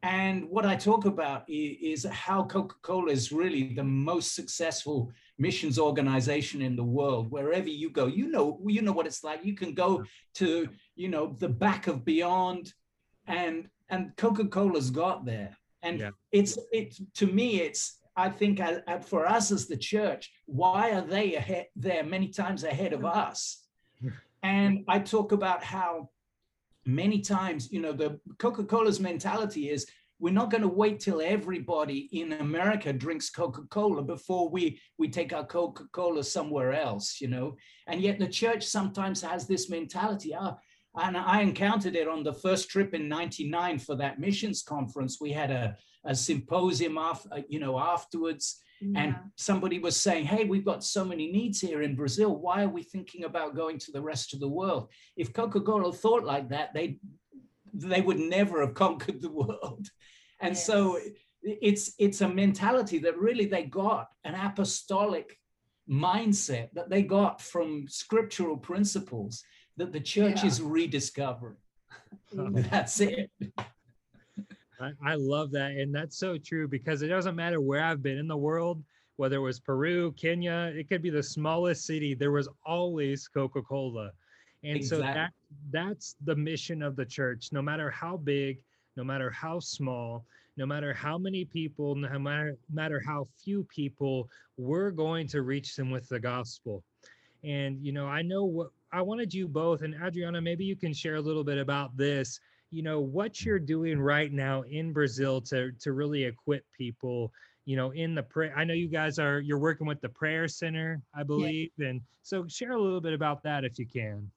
[0.02, 6.60] And what I talk about is how Coca-Cola is really the most successful missions organization
[6.60, 7.30] in the world.
[7.30, 9.44] Wherever you go, you know, you know what it's like.
[9.46, 12.74] You can go to, you know, the back of beyond,
[13.26, 15.56] and and Coca-Cola's got there.
[15.84, 16.10] And Yeah.
[16.32, 17.82] it's it's to me, it's
[18.16, 22.28] I think uh, uh, for us as the church, why are they ahead there many
[22.28, 23.40] times ahead of us?
[24.42, 26.10] And I talk about how
[26.84, 29.86] many times, you know, the Coca-Cola's mentality is
[30.20, 34.64] we're not going to wait till everybody in America drinks Coca-Cola before we
[35.00, 37.56] we take our Coca-Cola somewhere else, you know.
[37.88, 40.30] And yet the church sometimes has this mentality.
[40.34, 40.56] Ah,
[40.96, 45.20] and I encountered it on the first trip in '99 for that missions conference.
[45.20, 48.60] We had a, a symposium, off, uh, you know, afterwards,
[48.94, 52.36] and somebody was saying, "Hey, we've got so many needs here in Brazil.
[52.36, 54.90] Why are we thinking about going to the rest of the world?
[55.16, 56.98] If Coca-Cola thought like that, they
[57.72, 59.88] they would never have conquered the world."
[60.40, 60.98] And so
[61.42, 65.38] it's it's a mentality that really they got an apostolic
[65.88, 69.42] mindset that they got from scriptural principles
[69.76, 70.46] that the church Yeah.
[70.46, 71.56] is rediscovering.
[72.32, 73.30] That's it.
[74.80, 75.72] I, I love that.
[75.72, 78.82] And that's so true because it doesn't matter where I've been in the world,
[79.16, 83.62] whether it was Peru, Kenya, it could be the smallest city, there was always Coca
[83.62, 84.10] Cola.
[84.64, 85.30] And so that
[85.70, 88.58] that's the mission of the church, no matter how big,
[88.96, 90.24] no matter how small,
[90.56, 95.76] no matter how many people, no matter, matter how few people, we're going to reach
[95.76, 96.82] them with the gospel.
[97.44, 100.94] And, you know, I know what I wanted you both, and Adriana, maybe you can
[100.94, 102.38] share a little bit about this.
[102.70, 107.32] You know what you're doing right now in brazil to to really equip people
[107.66, 110.48] you know in the prayer i know you guys are you're working with the prayer
[110.48, 114.28] center i believe and so share a little bit about that if you can.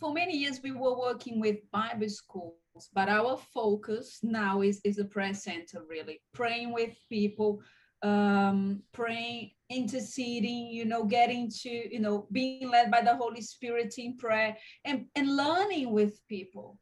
[0.00, 2.54] For many years we were working with bible schools
[2.94, 6.20] but our focus now is is a prayer center really.
[6.32, 7.60] Praying with people
[8.02, 13.94] um praying interceding you know getting to you know being led by the holy spirit
[13.98, 16.78] in prayer and and learning with people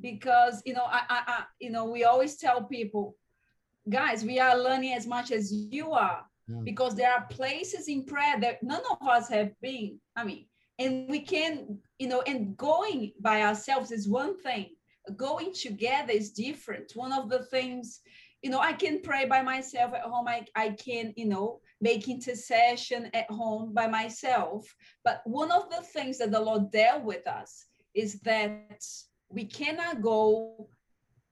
[0.00, 3.14] because you know I, I, I you know we always tell people
[3.88, 6.62] guys, we are learning as much as you are Yeah.
[6.64, 10.00] because there are places in prayer that none of us have been.
[10.16, 10.46] I mean,
[10.78, 14.66] and we can, you know, and going by ourselves is one thing,
[15.16, 16.92] going together is different.
[16.94, 18.00] One of the things,
[18.42, 20.28] you know, I can pray by myself at home.
[20.28, 24.74] I, I can, you know, make intercession at home by myself.
[25.04, 28.84] But one of the things that the Lord dealt with us is that
[29.28, 30.68] we cannot go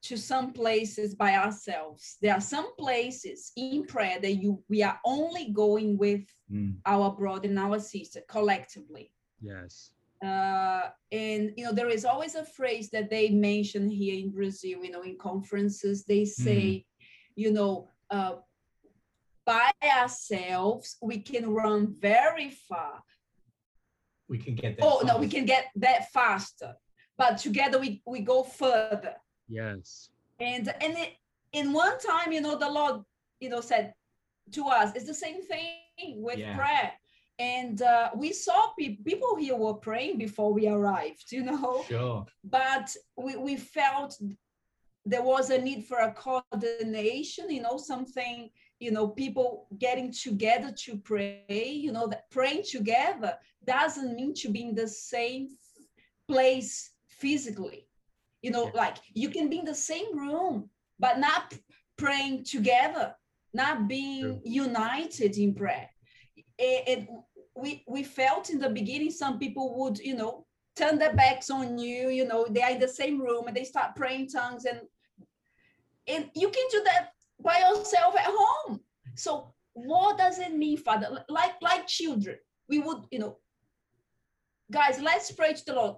[0.00, 2.16] to some places by ourselves.
[2.22, 6.76] There are some places in prayer that you we are only going with Mm.
[6.87, 9.12] our brother and our sister collectively.
[9.42, 9.90] Yes.
[10.24, 14.82] Uh, and you know, there is always a phrase that they mention here in Brazil,
[14.82, 16.87] you know, in conferences, they say,
[17.37, 18.37] you know, uh,
[19.52, 21.80] by ourselves, we can run
[22.12, 22.94] very far.
[24.28, 24.84] We can get that.
[24.87, 26.70] Oh no, we can get that faster,
[27.20, 29.14] but together we we go further.
[29.61, 30.11] Yes.
[30.52, 31.11] and and it,
[31.58, 32.96] in one time you know the lord
[33.42, 33.87] you know said
[34.56, 36.54] to us it's the same thing with Yeah.
[36.58, 36.90] prayer
[37.56, 42.18] and uh, we saw pe- people here were praying before we arrived you know Sure.
[42.58, 42.87] but
[43.24, 44.11] we, we felt
[45.12, 48.38] there was a need for a coordination you know something
[48.80, 54.48] you know people getting together to pray you know that praying together doesn't mean to
[54.48, 55.48] be in the same
[56.28, 57.86] place physically.
[58.42, 61.54] You know like you can be in the same room but not
[61.96, 63.14] praying together
[63.54, 65.88] not being united in prayer.
[66.58, 67.08] It, it
[67.56, 71.78] we we felt in the beginning some people would you know turn their backs on
[71.78, 74.80] you you know they are in the same room and they start praying tongues and
[76.06, 77.10] and you can do that
[77.40, 78.81] by yourself at home.
[79.14, 79.55] So
[79.87, 82.37] what does it mean father like like children
[82.68, 83.38] we would you know
[84.70, 85.96] guys let's pray to the lord.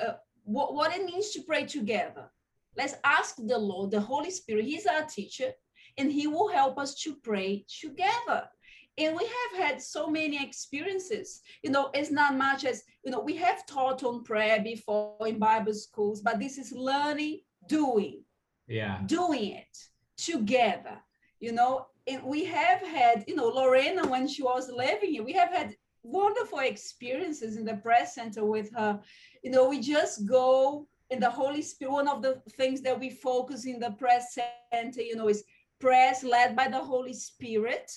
[0.00, 0.12] Uh,
[0.44, 2.30] what, what it means to pray together.
[2.76, 5.52] Let's ask the lord the holy spirit he's our teacher
[5.98, 8.48] and he will help us to pray together.
[8.98, 11.40] And we have had so many experiences.
[11.62, 15.38] You know it's not much as you know we have taught on prayer before in
[15.38, 18.24] bible schools but this is learning doing.
[18.68, 19.00] Yeah.
[19.06, 19.76] doing it
[20.24, 20.98] together
[21.42, 21.86] you know?
[22.06, 25.76] And we have had you know lorena when she was living here we have had
[26.02, 29.00] wonderful experiences in the press center with her.
[29.42, 31.92] You know we just go in the holy spirit.
[31.92, 34.36] One of the things that we focus in the press
[34.72, 35.44] center you know is
[35.80, 37.90] press led by the holy spirit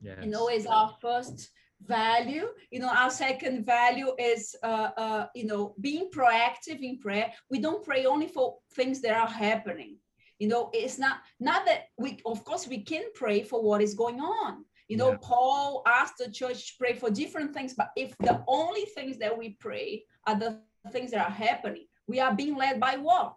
[0.00, 0.18] Yes.
[0.22, 1.50] you know is our first
[1.82, 2.46] value.
[2.70, 7.32] You know our second value is uh, uh you know being proactive in prayer.
[7.50, 9.96] We don't pray only for things that are happening
[10.38, 13.94] you know it's not not that we of course we can pray for what is
[13.94, 15.18] going on you know Yeah.
[15.22, 19.36] paul asked the church to pray for different things but if the only things that
[19.36, 20.60] we pray are the
[20.92, 23.36] things that are happening we are being led by what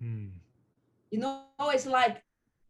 [0.00, 0.28] Hmm.
[1.10, 1.42] you know
[1.76, 2.22] it's like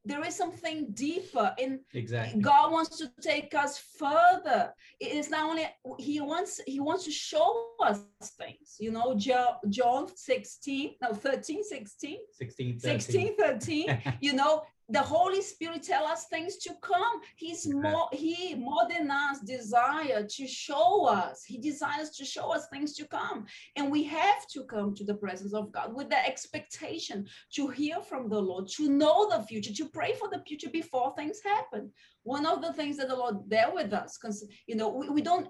[0.09, 2.41] there is something deeper in Exactly.
[2.41, 4.73] God wants to take us further.
[5.01, 5.67] It is not only
[5.99, 8.01] He wants He wants to show us
[8.39, 8.77] things.
[8.81, 14.03] You know, John 16, no 13, 16, 16, 16, 13.
[14.21, 17.21] you know, the Holy Spirit tell us things to come.
[17.37, 21.45] He's more He more than us desire to show us.
[21.45, 23.45] He desires to show us things to come,
[23.77, 28.01] and we have to come to the presence of God with the expectation to hear
[28.01, 31.93] from the Lord, to know the future, to pray for the future before things happen.
[32.23, 35.23] One of the things that the Lord dealt with us, because you know, we, we
[35.23, 35.49] don't,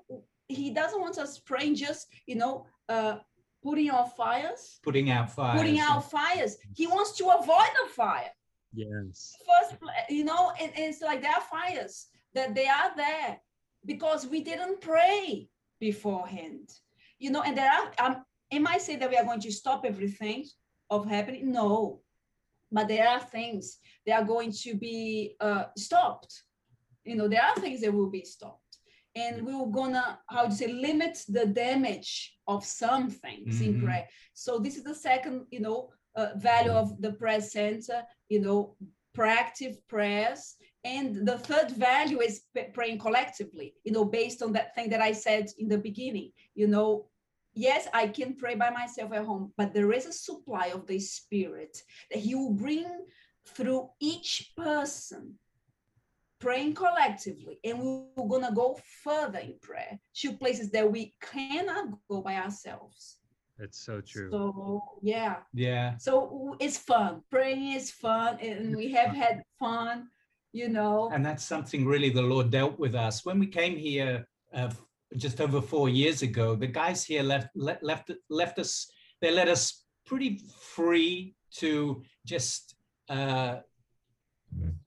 [0.48, 3.18] He doesn't want us praying just, you know, uh,
[3.62, 5.58] putting out fires, Putting out fires.
[5.60, 6.56] putting out fires.
[6.74, 8.30] He wants to avoid the fire.
[8.74, 9.34] Yes.
[9.46, 9.76] First,
[10.08, 13.40] you know, and, and it's like there are fires that they are there
[13.84, 15.48] because we didn't pray
[15.80, 16.68] beforehand.
[17.18, 19.84] You know, and there are um, am I say that we are going to stop
[19.84, 20.44] everything
[20.90, 21.52] of happening?
[21.52, 22.00] No.
[22.70, 26.42] But there are things that are going to be uh, stopped.
[27.04, 28.62] You know, there are things that will be stopped.
[29.16, 33.84] And we we're gonna, how to say, limit the damage of some things in Mhm.
[33.84, 34.08] prayer.
[34.34, 38.76] So this is the second, you know, uh, value of the prayer center, you know,
[39.16, 40.56] proactive prayers.
[40.84, 42.42] And the third value is
[42.72, 46.68] praying collectively, you know, based on that thing that I said in the beginning, you
[46.68, 47.06] know,
[47.54, 51.00] yes, I can pray by myself at home, but there is a supply of the
[51.00, 52.86] Spirit that He will bring
[53.48, 55.34] through each person,
[56.38, 57.58] praying collectively.
[57.64, 57.80] And
[58.16, 63.17] we're going to go further in prayer to places that we cannot go by ourselves.
[63.58, 64.30] That's so true.
[64.30, 65.36] So, yeah.
[65.52, 65.96] Yeah.
[65.98, 67.22] So it's fun.
[67.30, 70.08] Praying is fun, and we have had fun,
[70.52, 71.10] you know.
[71.12, 73.24] And that's something really the Lord dealt with us.
[73.24, 74.70] When we came here uh,
[75.16, 78.88] just over four years ago, the guys here left, le- left, left us,
[79.20, 82.76] they let us pretty free to just
[83.08, 83.56] uh,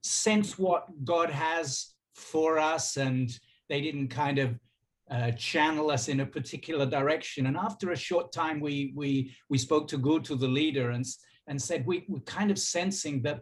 [0.02, 4.58] sense what God has for us, and they didn't kind of
[5.12, 7.48] uh, channel us in a particular direction.
[7.48, 11.06] And after a short time, we we we spoke to to the leader and
[11.48, 13.42] and said we we're kind of sensing that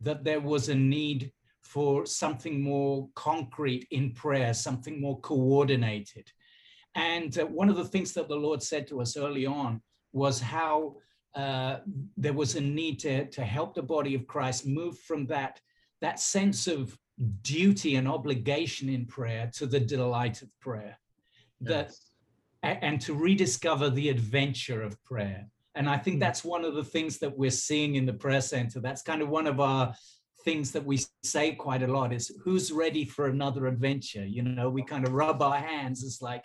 [0.00, 6.30] that there was a need for something more concrete in prayer, something more coordinated.
[6.94, 9.80] And uh, one of the things that the Lord said to us early on
[10.12, 10.96] was how
[11.34, 11.78] uh,
[12.16, 15.60] there was a need to, to help the body of Christ move from that,
[16.00, 16.96] that sense of
[17.42, 20.98] duty and obligation in prayer to the delight of prayer.
[21.60, 21.92] That,
[22.62, 22.78] yes.
[22.82, 25.46] and to rediscover the adventure of prayer.
[25.74, 26.20] And I think hmm.
[26.20, 28.80] that's one of the things that we're seeing in the prayer center.
[28.80, 29.94] That's kind of one of our
[30.44, 34.24] things that we say quite a lot is who's ready for another adventure?
[34.24, 36.04] You know, we kind of rub our hands.
[36.04, 36.44] It's like,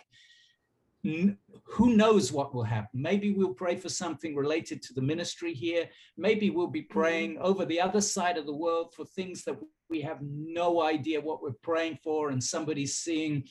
[1.02, 3.00] who knows what will happen?
[3.00, 5.88] Maybe we'll pray for something related to the ministry here.
[6.16, 6.98] Maybe we'll be mm-hmm.
[6.98, 9.56] praying over the other side of the world for things that
[9.90, 12.30] we have no idea what we're praying for.
[12.30, 13.44] And somebody's seeing,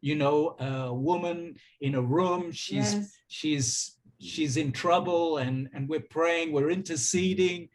[0.00, 2.52] you know, a woman in a room.
[2.52, 3.12] She's yes.
[3.28, 6.52] she's she's in trouble, and and we're praying.
[6.52, 7.68] We're interceding.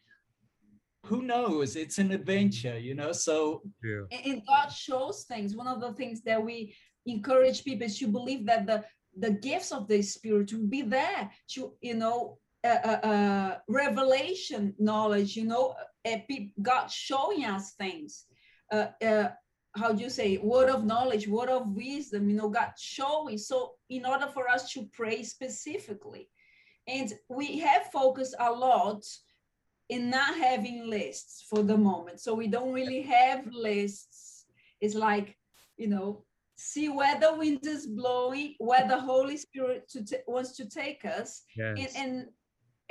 [1.08, 1.76] Who knows?
[1.76, 3.12] It's an adventure, you know.
[3.12, 4.20] So yeah.
[4.26, 5.56] and God shows things.
[5.56, 8.84] One of the things that we encourage people is to believe that the
[9.18, 15.46] the gifts of the spirit will be there to you know uh, revelation knowledge you
[15.46, 16.18] know uh,
[16.62, 18.26] god showing us things
[18.72, 19.30] uh, uh,
[19.76, 23.74] how do you say word of knowledge word of wisdom you know god showing so
[23.90, 26.30] in order for us to pray specifically
[26.88, 29.04] and we have focused a lot
[29.90, 34.46] in not having lists for the moment so we don't really have lists
[34.82, 35.36] it's like
[35.78, 36.24] you know
[36.62, 41.42] see where the wind is blowing, where the Holy Spirit to wants to take us.
[41.58, 41.96] Yes.
[41.96, 42.28] And, and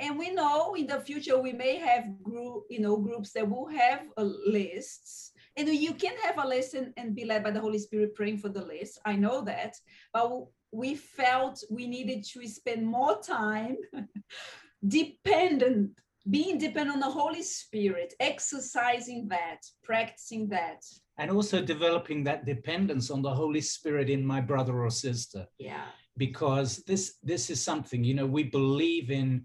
[0.01, 3.67] and we know in the future we may have group, you know, groups that will
[3.67, 5.31] have uh, lists.
[5.55, 8.39] And you can have a list and, and be led by the Holy Spirit praying
[8.39, 8.99] for the list.
[9.05, 9.75] I know that.
[10.11, 13.77] But we felt we needed to spend more time
[14.87, 15.91] dependent,
[16.29, 20.83] being dependent on the Holy Spirit, exercising that, practicing that
[21.17, 25.85] and also developing that dependence on the holy spirit in my brother or sister yeah
[26.17, 29.43] because this this is something you know we believe in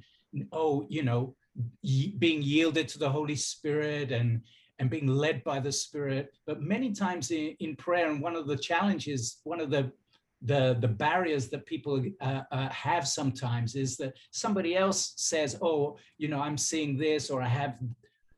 [0.53, 1.35] oh you know
[2.19, 4.41] being yielded to the holy spirit and
[4.79, 8.47] and being led by the spirit but many times in, in prayer and one of
[8.47, 9.91] the challenges one of the
[10.43, 15.97] the the barriers that people uh, uh, have sometimes is that somebody else says oh
[16.19, 17.79] you know i'm seeing this or i have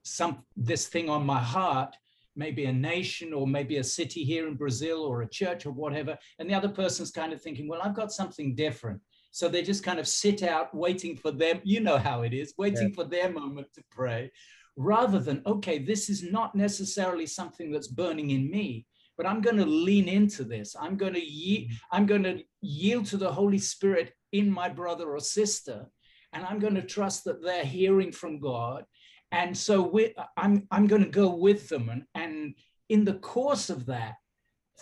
[0.05, 1.97] some this thing on my heart
[2.39, 6.17] maybe a nation or maybe a city here in Brazil or a church or whatever.
[6.39, 9.01] And the other person's kind of thinking, well, I've got something different.
[9.31, 11.61] So they just kind of sit out waiting for them.
[11.65, 12.95] You know how it is, waiting yeah.
[12.95, 14.33] for their moment to pray,
[14.77, 18.87] rather than, okay, this is not necessarily something that's burning in me,
[19.17, 20.75] but I'm going to lean into this.
[20.79, 21.97] I'm going to ye- mm-hmm.
[21.97, 25.87] I'm going to yield to the Holy Spirit in my brother or sister,
[26.33, 28.85] and I'm going to trust that they're hearing from God
[29.31, 31.89] and so we, I'm, I'm going to go with them.
[31.89, 32.55] And, and
[32.89, 34.15] in the course of that,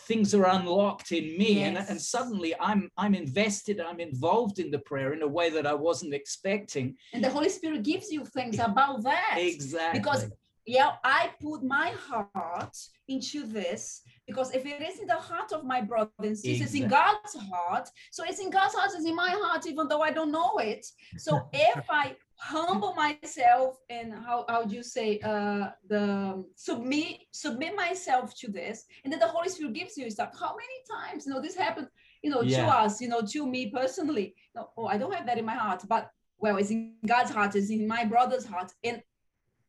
[0.01, 1.69] things are unlocked in me yes.
[1.69, 5.67] and, and suddenly i'm i'm invested i'm involved in the prayer in a way that
[5.67, 6.97] i wasn't expecting.
[7.13, 9.37] And the holy spirit gives you things about that.
[9.39, 10.01] Exactly.
[10.01, 10.27] Because
[10.67, 12.77] yeah i put my heart
[13.09, 16.83] into this because if it is in the heart of my brother and sisters exactly.
[16.83, 17.89] in god's heart.
[18.11, 20.87] So it's in god's heart it's in my heart even though i don't know it.
[21.17, 27.75] So if i humble myself and how, how do you say uh the submit submit
[27.75, 30.79] myself to this and then the holy spirit gives you stuff how many
[31.11, 31.27] times?
[31.27, 31.89] You know this happened
[32.23, 32.65] you know yeah.
[32.65, 34.35] to us you know to me personally.
[34.55, 37.55] No, oh i don't have that in my heart but well it's in god's heart
[37.55, 38.73] it's in my brother's heart.
[38.83, 39.03] And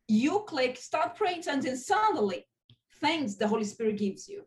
[0.08, 2.46] you click start praying and then suddenly
[3.00, 4.42] things the holy spirit gives you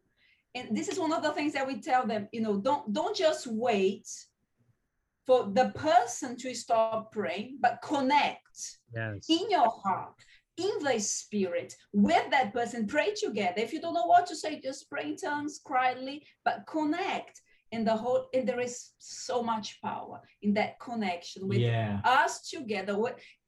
[0.55, 3.15] and this is one of the things that we tell them you know don't don't
[3.15, 4.07] just wait
[5.25, 9.25] for the person to stop praying, but connect yes.
[9.29, 10.15] in your heart,
[10.57, 12.87] in the spirit, with that person.
[12.87, 13.61] Pray together.
[13.61, 17.41] If you don't know what to say, just pray in tongues quietly, but connect.
[17.71, 22.01] In the whole, and there is so much power in that connection with yeah.
[22.03, 22.97] us together.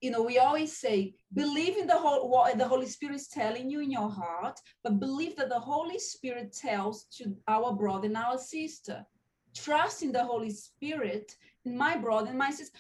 [0.03, 3.69] You know, we always say, believe in the whole what the Holy Spirit is telling
[3.69, 8.17] you in your heart, but believe that the Holy Spirit tells to our brother and
[8.17, 9.05] our sister.
[9.55, 11.33] Trust in the Holy Spirit
[11.63, 12.77] in my brother and my sister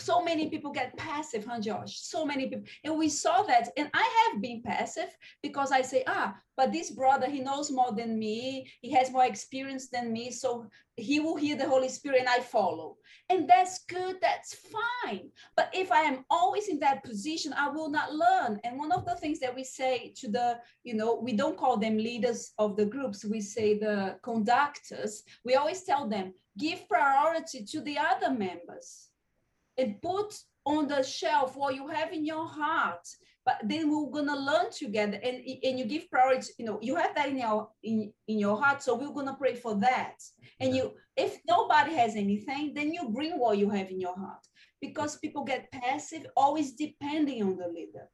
[0.00, 2.00] so many people get passive, huh, Josh?
[2.00, 2.64] So many people.
[2.84, 3.68] And we saw that.
[3.76, 7.92] And I have been passive because I say, ah, but this brother, he knows more
[7.92, 8.70] than me.
[8.80, 10.30] He has more experience than me.
[10.30, 12.96] So he will hear the Holy Spirit and I follow.
[13.28, 14.16] And that's good.
[14.20, 14.56] That's
[15.04, 15.30] fine.
[15.56, 18.60] But if I am always in that position, I will not learn.
[18.64, 21.76] And one of the things that we say to the, you know, we don't call
[21.76, 25.22] them leaders of the groups, we say the conductors.
[25.44, 29.09] We always tell them, give priority to the other members
[29.80, 30.34] and put
[30.66, 33.06] on the shelf what you have in your heart
[33.46, 35.18] but then we're gonna learn together.
[35.22, 38.60] And, and you give priority you know you have that in your in, in your
[38.60, 40.16] heart so we're gonna pray for that.
[40.60, 44.46] And you if nobody has anything then you bring what you have in your heart.
[44.80, 48.08] Because people get passive always depending on the leader.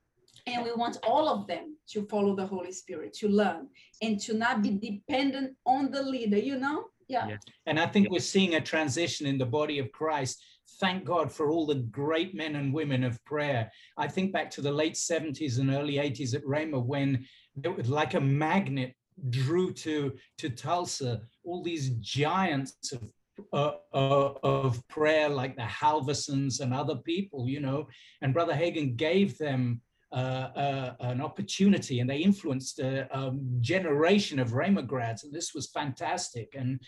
[0.47, 3.69] And we want all of them to follow the holy spirit to learn
[4.01, 6.85] and to not be dependent on the leader you know?
[7.09, 7.37] Yeah, yeah.
[7.67, 10.43] and i think we're seeing a transition in the body of christ
[10.81, 13.71] thank God for all the great men and women of prayer.
[13.97, 17.27] I think back to the late 70s and early 80s at Rhema when
[17.63, 18.95] it was like a magnet
[19.31, 23.11] drew to, to Tulsa all these giants of
[23.53, 27.87] uh, uh, of prayer like the Halversons and other people, you know,
[28.23, 34.39] and Brother Hagin gave them uh, uh, an opportunity and they influenced a, a generation
[34.39, 35.25] of Rhema grads.
[35.25, 36.55] And this was fantastic.
[36.57, 36.81] And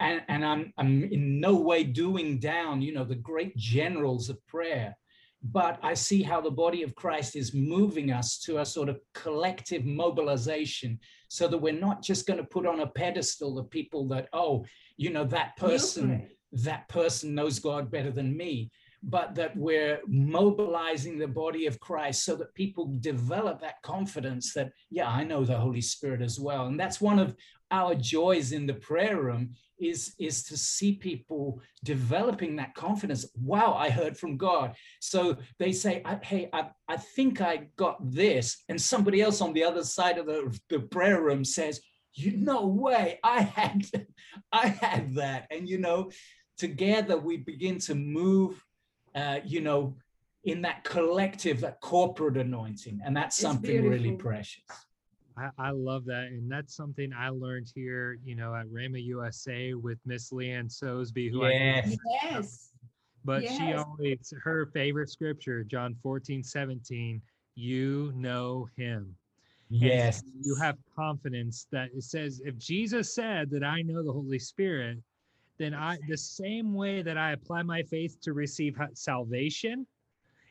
[0.00, 4.44] and, and I'm, I'm in no way doing down, you know, the great generals of
[4.46, 4.96] prayer,
[5.42, 8.98] but I see how the body of Christ is moving us to a sort of
[9.14, 10.98] collective mobilization
[11.28, 14.64] so that we're not just going to put on a pedestal the people that, oh,
[14.96, 18.70] you know, that person, that person knows God better than me
[19.02, 24.72] but that we're mobilizing the body of Christ so that people develop that confidence that,
[24.90, 26.66] yeah, I know the Holy Spirit as well.
[26.66, 27.36] And that's one of
[27.70, 33.26] our joys in the prayer room is, is to see people developing that confidence.
[33.40, 34.74] Wow, I heard from God.
[35.00, 38.64] So they say, hey, I, I think I got this.
[38.68, 41.80] And somebody else on the other side of the, the prayer room says,
[42.14, 43.86] you no way, I had,
[44.52, 45.46] I had that.
[45.52, 46.10] And, you know,
[46.56, 48.64] together we begin to move
[49.14, 49.94] uh, you know,
[50.44, 53.00] in that collective, that corporate anointing.
[53.04, 54.62] And that's something really precious.
[55.36, 56.24] I, I, love that.
[56.24, 61.30] And that's something I learned here, you know, at Rhema USA with Miss Leanne Sosby,
[61.30, 61.92] who yes.
[61.92, 62.70] I yes.
[63.24, 63.58] But yes.
[63.58, 67.20] she always her favorite scripture, John 14, 17,
[67.54, 69.14] you know him.
[69.68, 70.22] Yes.
[70.22, 74.38] And you have confidence that it says, if Jesus said that I know the Holy
[74.38, 74.98] Spirit,
[75.58, 79.86] then I the same way that I apply my faith to receive salvation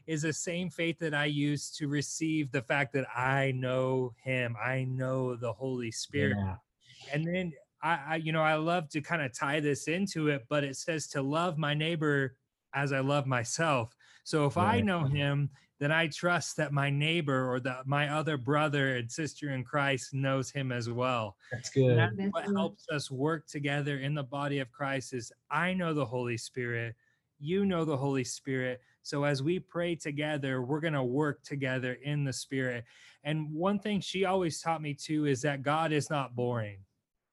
[0.06, 4.56] is the same faith that I use to receive the fact that I know him.
[4.64, 6.38] I know the Holy Spirit.
[6.38, 6.56] Yeah.
[7.14, 7.54] And then
[7.84, 10.78] I, I, you know, I love to kind of tie this into it, but it
[10.78, 12.36] says to love my neighbor
[12.74, 13.96] as I love myself.
[14.24, 14.76] So if right.
[14.76, 15.50] I know him,
[15.80, 20.14] then I trust that my neighbor or that my other brother and sister in Christ
[20.14, 21.36] knows him as well.
[21.52, 21.98] That's good.
[21.98, 25.94] And that's what helps us work together in the body of Christ is I know
[25.94, 26.96] the Holy Spirit,
[27.40, 28.82] you know the Holy Spirit.
[29.04, 32.84] So as we pray together, we're going to work together in the spirit.
[33.24, 36.80] And one thing she always taught me too is that God is not boring.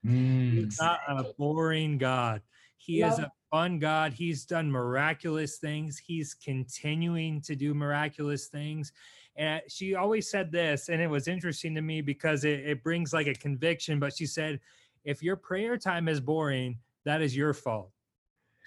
[0.05, 0.53] Mm.
[0.53, 2.43] He's not a boring God.
[2.77, 3.13] He Love.
[3.13, 4.13] is a fun God.
[4.13, 5.97] He's done miraculous things.
[5.97, 8.93] He's continuing to do miraculous things.
[9.37, 13.13] And she always said this, and it was interesting to me because it, it brings
[13.13, 14.01] like a conviction.
[14.01, 14.59] But she said,
[15.05, 17.93] if your prayer time is boring, that is your fault.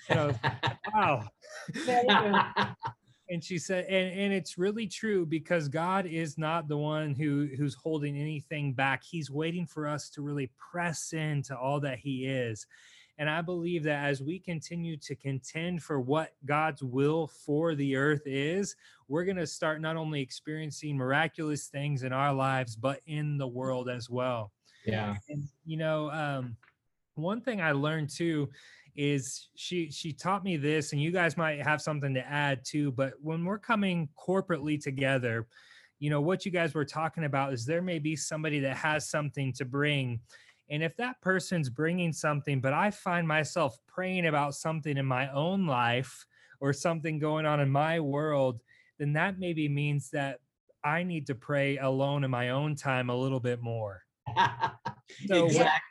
[0.07, 0.33] So,
[0.95, 1.27] wow.
[3.29, 7.49] and she said, and, and it's really true because God is not the one who
[7.57, 9.03] who's holding anything back.
[9.03, 12.65] He's waiting for us to really press into all that He is.
[13.17, 17.95] And I believe that as we continue to contend for what God's will for the
[17.95, 18.75] earth is,
[19.07, 23.47] we're going to start not only experiencing miraculous things in our lives, but in the
[23.47, 24.51] world as well.
[24.85, 25.15] Yeah.
[25.29, 26.55] And, you know, um,
[27.15, 28.49] one thing I learned too
[28.95, 32.91] is she she taught me this and you guys might have something to add too
[32.91, 35.47] but when we're coming corporately together
[35.99, 39.07] you know what you guys were talking about is there may be somebody that has
[39.07, 40.19] something to bring
[40.69, 45.31] and if that person's bringing something, but I find myself praying about something in my
[45.31, 46.25] own life
[46.59, 48.61] or something going on in my world,
[48.99, 50.39] then that maybe means that
[50.83, 54.03] I need to pray alone in my own time a little bit more.
[55.27, 55.81] so exactly.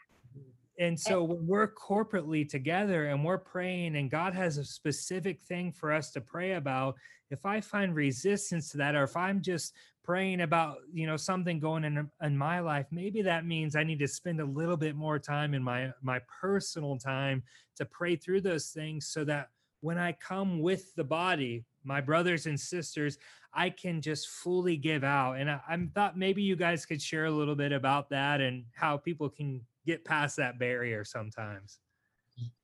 [0.79, 5.73] And so when we're corporately together and we're praying, and God has a specific thing
[5.73, 6.97] for us to pray about,
[7.31, 9.73] if I find resistance to that, or if I'm just
[10.07, 13.99] praying about you know something going in in my life maybe that means i need
[13.99, 17.43] to spend a little bit more time in my my personal time
[17.75, 19.49] to pray through those things so that
[19.81, 23.19] when i come with the body my brothers and sisters
[23.53, 25.35] i can just fully give out.
[25.35, 28.65] And i, I thought maybe you guys could share a little bit about that and
[28.75, 31.79] how people can get past that barrier sometimes.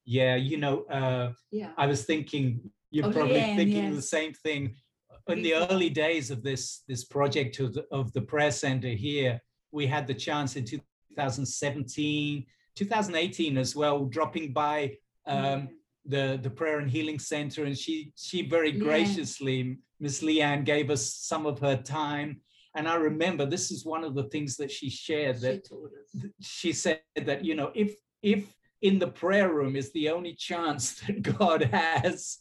[0.04, 1.70] Yeah you know uh yeah.
[1.76, 3.94] I was thinking you're oh, probably thinking yes.
[3.96, 4.76] the same thing
[5.28, 9.40] in the early days of this this project of the, of the prayer center here,
[9.70, 14.96] we had the chance in 2017, 2018 as well, dropping by
[15.26, 15.68] um,
[16.06, 18.78] the the prayer and healing center, and she she very Yeah.
[18.84, 22.40] graciously, Miss Leanne, gave us some of her time.
[22.74, 26.26] And I remember this is one of the things that she shared She that us.
[26.40, 30.94] she said that you know if if in the prayer room is the only chance
[31.06, 32.38] that God has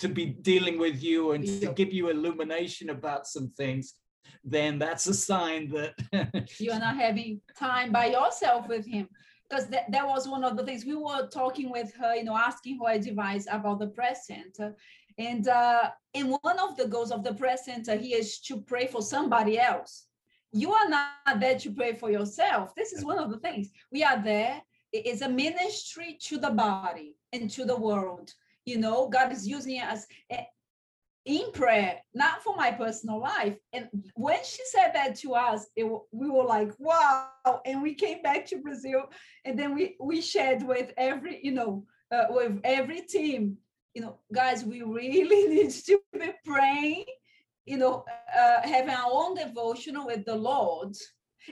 [0.00, 3.94] to be dealing with you and to give you illumination about some things,
[4.42, 5.94] then that's a sign that
[6.58, 9.08] you're not having time by yourself with him.
[9.48, 12.36] Because that, that was one of the things we were talking with her you know
[12.36, 14.74] asking her advice about the press center.
[15.18, 18.86] And uh and one of the goals of the press center here is to pray
[18.86, 20.06] for somebody else.
[20.52, 22.74] You are not there to pray for yourself.
[22.74, 23.70] This is one of the things.
[23.92, 24.62] We are there.
[24.92, 28.32] It is a ministry to the body and to the world
[28.66, 30.06] you know god is using us
[31.26, 33.56] in prayer not for my personal life.
[33.72, 37.28] And when she said that to us it, we were like wow
[37.66, 39.04] and we came back to brazil
[39.44, 43.56] and then we we shared with every you know uh, with every team
[43.94, 47.04] you know guys we really need to be praying
[47.66, 48.04] you know
[48.36, 50.94] uh, having our own devotional with the lord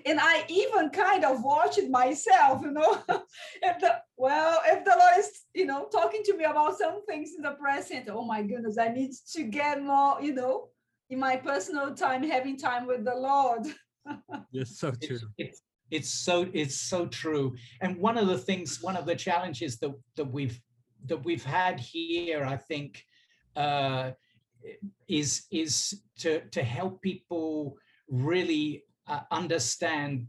[0.06, 2.98] and i even kind of watched it myself you know?
[3.62, 7.32] If the well if the lord is you know talking to me about some things
[7.36, 10.68] in the present oh my goodness i need to get more you know
[11.10, 13.66] in my personal time having time with the lord.
[14.54, 15.18] It's so it's, true.
[15.36, 15.60] it's
[15.90, 17.54] it's so it's so true.
[17.82, 20.58] And one of the things one of the challenges that that we've
[21.06, 23.04] that we've had here i think
[23.54, 24.10] uh
[25.08, 27.76] is is to to help people
[28.08, 30.26] really uh, understand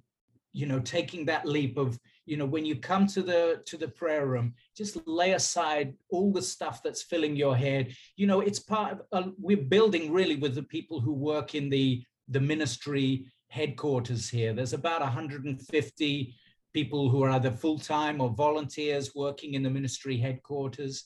[0.51, 3.87] you know taking that leap of you know when you come to the to the
[3.87, 7.93] prayer room just lay aside all the stuff that's filling your head.
[8.15, 11.69] You know it's part of uh, we're building really with the people who work in
[11.69, 14.53] the the ministry headquarters here.
[14.53, 16.35] There's about 150
[16.73, 21.05] people who are either full-time or volunteers working in the ministry headquarters.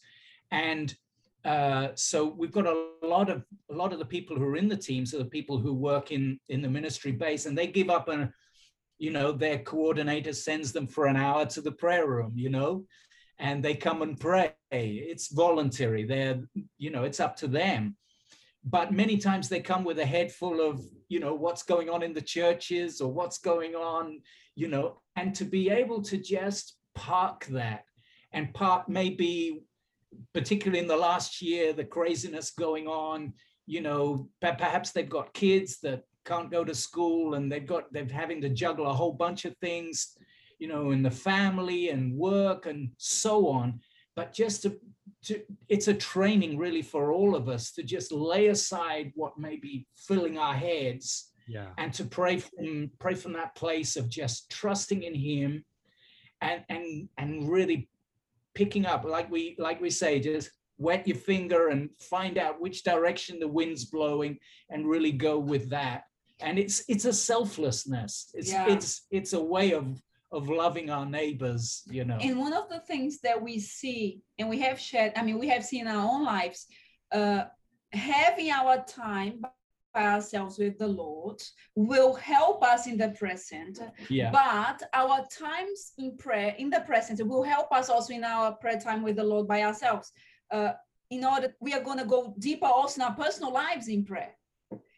[0.51, 0.93] And
[1.45, 4.67] uh, so we've got a lot of a lot of the people who are in
[4.67, 7.89] the teams are the people who work in in the ministry base and they give
[7.89, 8.29] up and
[8.97, 12.85] you know their coordinator sends them for an hour to the prayer room you know
[13.39, 14.53] and they come and pray.
[14.71, 16.03] It's voluntary.
[16.05, 16.41] They're
[16.77, 17.95] you know it's up to them.
[18.63, 22.03] But many times they come with a head full of you know what's going on
[22.03, 24.21] in the churches or what's going on
[24.55, 27.83] you know and to be able to just park that
[28.31, 29.63] and park maybe
[30.33, 33.33] particularly in the last year the craziness going on
[33.65, 38.07] you know perhaps they've got kids that can't go to school and they've got they're
[38.07, 40.17] having to juggle a whole bunch of things
[40.59, 43.79] you know in the family and work and so on
[44.15, 44.77] but just to,
[45.23, 49.55] to it's a training really for all of us to just lay aside what may
[49.57, 51.71] be filling our heads Yeah.
[51.77, 55.65] and to pray from pray from that place of just trusting in him
[56.41, 57.89] and and and really
[58.55, 62.83] picking up like we like we say just wet your finger and find out which
[62.83, 64.37] direction the wind's blowing
[64.69, 66.03] and really go with that.
[66.39, 68.31] And it's it's a selflessness.
[68.33, 68.67] It's Yeah.
[68.69, 70.01] it's it's a way of
[70.31, 72.17] of loving our neighbors you know.
[72.17, 75.47] And one of the things that we see, and we have shared, I mean, we
[75.49, 76.65] have seen in our own lives,
[77.11, 77.45] uh,
[77.91, 79.43] having our time
[79.95, 81.41] ourselves with the Lord
[81.75, 83.79] will help us in the present.
[84.09, 88.53] yeah But our times in prayer, in the present, will help us also in our
[88.53, 90.11] prayer time with the Lord by ourselves.
[90.51, 90.73] Uh,
[91.09, 94.35] in order, we are going to go deeper also in our personal lives in prayer.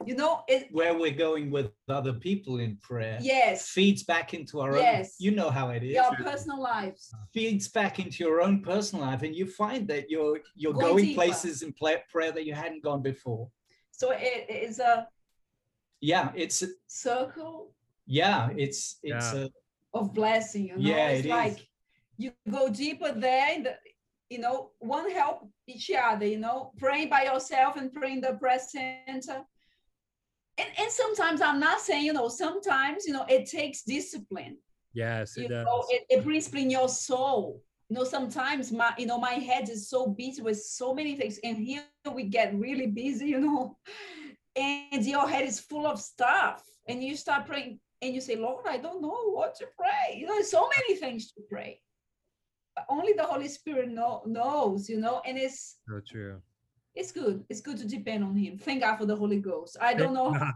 [0.05, 4.61] You know, it, where we're going with other people in prayer yes, feeds back into
[4.61, 5.15] our own Yes.
[5.19, 7.11] you know how it is Your personal lives.
[7.33, 11.13] feeds back into your own personal life and you find that you're you're Going going
[11.15, 13.49] places in prayer that you hadn't gone before
[13.97, 15.07] So it is a
[16.01, 17.71] yeah it's a, circle
[18.05, 19.45] yeah it's it's Yeah.
[19.45, 19.49] a
[19.93, 20.89] of blessing, you know.
[20.89, 21.31] Yeah, it's it is.
[21.31, 21.67] like
[22.17, 23.75] you go deeper there in the
[24.29, 29.27] you know, one help each other, you know, praying by yourself and praying the present.
[30.57, 34.57] And, and sometimes I'm not saying, you know, sometimes, you know, it takes discipline.
[34.93, 35.65] Yes, You it does.
[35.65, 37.61] know, it, it brings in your soul.
[37.89, 41.39] You know, sometimes my, you know, my head is so busy with so many things.
[41.43, 43.77] And here we get really busy, you know,
[44.55, 46.63] and your head is full of stuff.
[46.87, 50.17] And you start praying and you say, Lord, I don't know what to pray.
[50.17, 51.81] You know, there's so many things to pray.
[52.75, 56.41] But only the Holy Spirit know, knows, you know, and it's So true.
[56.93, 57.43] it's good.
[57.49, 58.57] It's good to depend on him.
[58.57, 59.77] Thank God for the Holy Ghost.
[59.79, 60.53] I don't know how,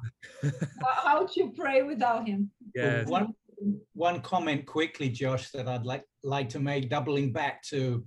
[0.82, 2.52] how to pray without him.
[2.76, 3.08] yes.
[3.08, 3.34] one
[3.94, 8.06] one comment quickly josh that i'd like like to make doubling back to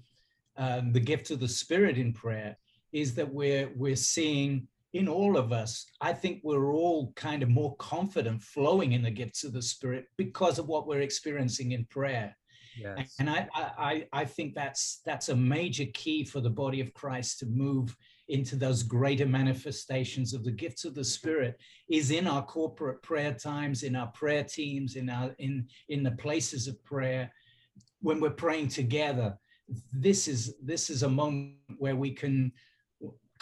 [0.57, 2.57] um, the gift of the spirit in prayer
[2.93, 7.49] is that we're we're seeing in all of us, I think we're all kind of
[7.49, 11.87] more confident flowing in the gifts of the Spirit because of what we're experiencing in
[11.87, 12.37] prayer.
[12.79, 13.15] Yes.
[13.19, 17.39] And I, I, I think that's that's a major key for the body of Christ
[17.41, 17.97] to move
[18.29, 21.59] into those greater manifestations of the gifts of the Spirit
[21.89, 26.13] is in our corporate prayer times, in our prayer teams, in our in in the
[26.13, 27.33] places of prayer,
[28.01, 29.37] when we're praying together.
[29.93, 32.53] This is this is a moment where we can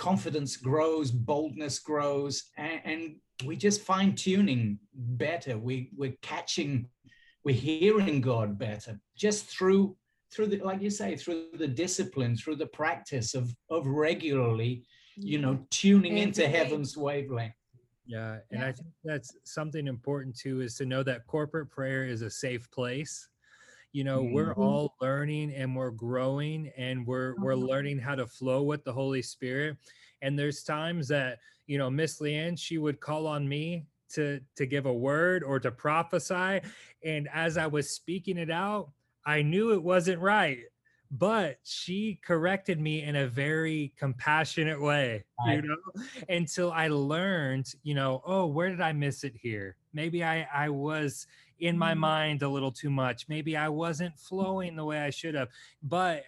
[0.01, 5.59] confidence grows, boldness grows, and, and we just fine tuning better.
[5.59, 6.89] We we're catching,
[7.45, 9.97] we're hearing God better just through
[10.33, 14.85] through the like you say through the discipline, through the practice of of regularly,
[15.17, 16.59] you know, tuning into Every day.
[16.59, 17.55] heaven's wavelength.
[18.07, 18.69] Yeah, and Yeah.
[18.69, 22.71] I think that's something important too is to know that corporate prayer is a safe
[22.71, 23.29] place.
[23.93, 24.59] You know, we're Mhm.
[24.59, 27.69] all learning and we're growing and we're we're Mhm.
[27.69, 29.77] learning how to flow with the Holy Spirit.
[30.23, 34.67] And there's times that, you know, Miss Leanne, she would call on me to to
[34.67, 36.61] give a word or to prophesy.
[37.05, 38.93] And as I was speaking it out,
[39.25, 40.65] I knew it wasn't right.
[41.11, 45.77] But she corrected me in a very compassionate way, you know,
[46.29, 49.77] until I learned, you know, oh, where did I miss it here?
[49.93, 51.27] Maybe I I was
[51.59, 51.95] in my Mhm.
[51.95, 53.29] mind a little too much.
[53.29, 55.49] Maybe I wasn't flowing the way I should have.
[55.83, 56.25] But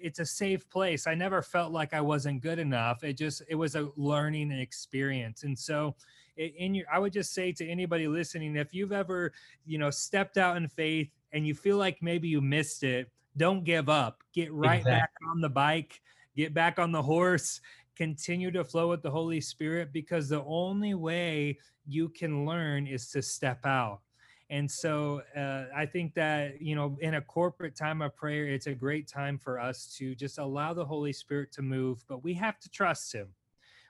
[0.00, 1.06] it's a safe place.
[1.06, 3.04] I never felt like I wasn't good enough.
[3.04, 5.42] It just it was a learning experience.
[5.44, 5.94] And so
[6.36, 9.32] in your I would just say to anybody listening, if you've ever,
[9.64, 13.64] you know, stepped out in faith and you feel like maybe you missed it, don't
[13.64, 14.22] give up.
[14.32, 16.00] Get right back on the bike,
[16.36, 17.60] get back on the horse,
[17.96, 23.10] continue to flow with the Holy Spirit because the only way you can learn is
[23.10, 24.00] to step out.
[24.48, 28.68] And so uh, I think that, you know, in a corporate time of prayer, it's
[28.68, 32.32] a great time for us to just allow the Holy Spirit to move, but we
[32.34, 33.28] have to trust Him.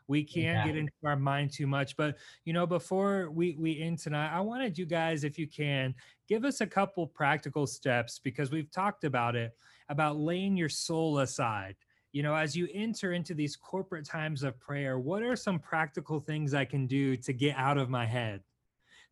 [0.08, 1.96] We can't get into our mind too much.
[1.96, 5.94] But, you know, before we, we end tonight, I wanted you guys, if you can,
[6.28, 9.52] give us a couple practical steps because we've talked about it
[9.88, 11.76] about laying your soul aside.
[12.12, 16.20] You know, as you enter into these corporate times of prayer, what are some practical
[16.20, 18.42] things I can do to get out of my head?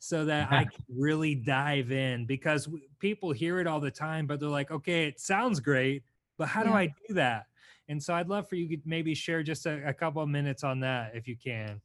[0.05, 4.39] So that I can really dive in because people hear it all the time, but
[4.39, 6.03] they're like, okay, it sounds great,
[6.37, 7.47] but how do I do that?
[7.89, 10.63] And so I'd love for you to maybe share just a, a couple of minutes
[10.63, 11.81] on that if you can.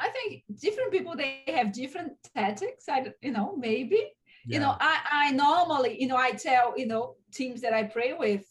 [0.00, 2.84] I think different people they have different tactics.
[2.88, 4.12] I you know maybe
[4.44, 8.12] you know I I normally you know I tell you know teams that I pray
[8.12, 8.44] with.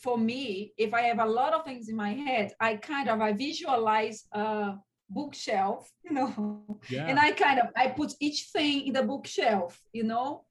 [0.00, 3.20] For me, if I have a lot of things in my head, I kind of
[3.20, 4.74] I visualize a
[5.08, 9.80] bookshelf, you know, yeah, and I kind of I put each thing in the bookshelf,
[9.92, 10.44] you know.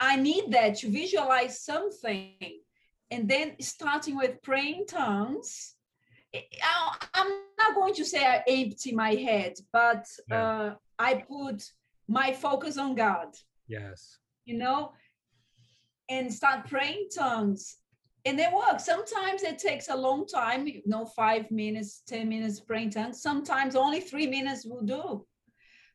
[0.00, 2.34] I need that to visualize something,
[3.10, 5.74] and then starting with praying tongues.
[6.34, 10.42] I- I'm not going to say I empty my head, but Yeah.
[10.42, 11.62] uh, I put
[12.08, 13.28] my focus on God,
[13.68, 14.92] yes, you know,
[16.08, 17.76] and start praying tongues.
[18.24, 18.84] And it works.
[18.84, 23.20] Sometimes it takes a long time, you know, five minutes, 10 minutes praying tongues.
[23.20, 25.26] Sometimes only three minutes will do.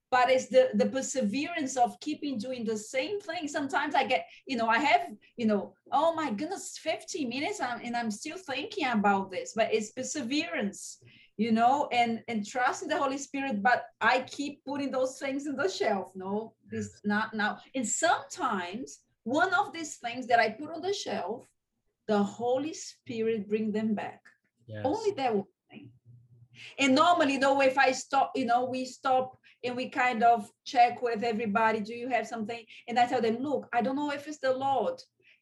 [0.10, 3.48] But it's the, the perseverance of keeping doing the same thing.
[3.48, 7.96] Sometimes I get, you know, I have, you know, oh my goodness, 15 minutes and
[7.96, 11.00] I'm still thinking about this, but it's perseverance,
[11.36, 13.62] you know, and and trusting the Holy Spirit.
[13.62, 16.12] But I keep putting those things in the shelf.
[16.16, 17.58] No, this not now.
[17.76, 21.46] And sometimes one of these things that I put on the shelf,
[22.08, 24.22] the Holy Spirit bring them back.
[24.68, 25.90] yes, Only that one thing.
[26.80, 30.50] And normally, you know, if I stop, you know, we stop and we kind of
[30.66, 32.64] check with everybody, do you have something?
[32.88, 35.00] And I tell them, look, I don't know if it's the Lord.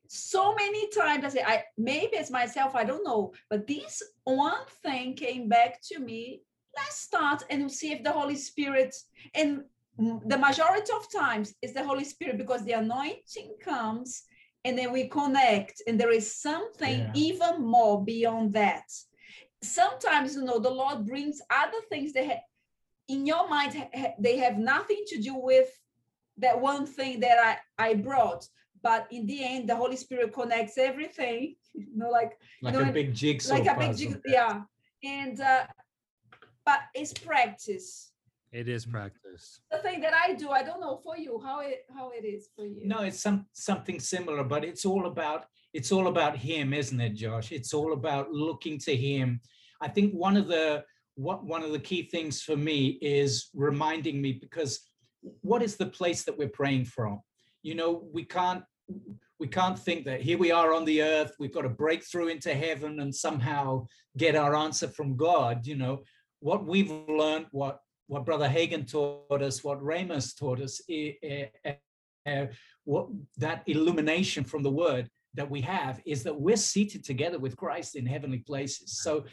[0.08, 3.34] So many times I say, I maybe it's myself, I don't know.
[3.50, 6.42] But this one thing came back to me.
[6.76, 8.94] Let's start and see if the Holy Spirit
[9.34, 9.64] and
[9.98, 14.24] the majority of times is the Holy Spirit because the anointing comes
[14.66, 17.12] and then we connect and there is something Yeah.
[17.14, 18.88] even more beyond that
[19.64, 22.46] sometimes you know the lord brings other things that ha-
[23.08, 25.70] in your mind ha- they have nothing to do with
[26.38, 28.44] that one thing that i i brought
[28.84, 32.92] but in the end the holy spirit connects everything you know like Like know, a
[32.92, 34.22] big jigsaw like a big puzzle.
[34.26, 34.62] yeah
[35.04, 35.66] and uh
[36.66, 38.12] but it's practice
[38.56, 38.92] it is mm.
[38.92, 39.60] practice.
[39.72, 42.50] the thing that i do i don't know for you how it how it is
[42.56, 45.42] for you No, it's some something similar, but it's all about
[45.74, 47.52] it's all about him, isn't it, Josh?
[47.52, 49.42] It's all about looking to him.
[49.82, 50.86] I think one of the
[51.16, 54.74] what one of the key things for me is reminding me because
[55.42, 57.20] what is the place that we're praying from?
[57.64, 58.64] You know, we can't
[59.40, 62.30] we can't think that here we are on the earth, we've got to break through
[62.30, 63.86] into heaven and somehow
[64.16, 65.96] get our answer from God, you know.
[66.40, 70.82] what we've learned, what what Brother Hagin taught us, what Rhema's taught us,
[72.26, 72.46] uh,
[72.84, 77.58] what that illumination from the Word that we have is that we're seated together with
[77.58, 79.00] Christ in heavenly places.
[79.00, 79.26] So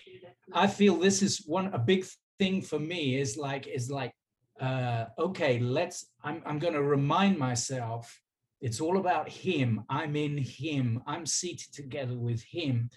[0.52, 2.06] I feel this is one a big
[2.38, 4.12] thing for me is like is like
[4.60, 8.20] uh, okay, let's I'm I'm going to remind myself
[8.62, 9.84] it's all about him.
[9.90, 11.02] I'm in him.
[11.06, 12.90] I'm seated together with him.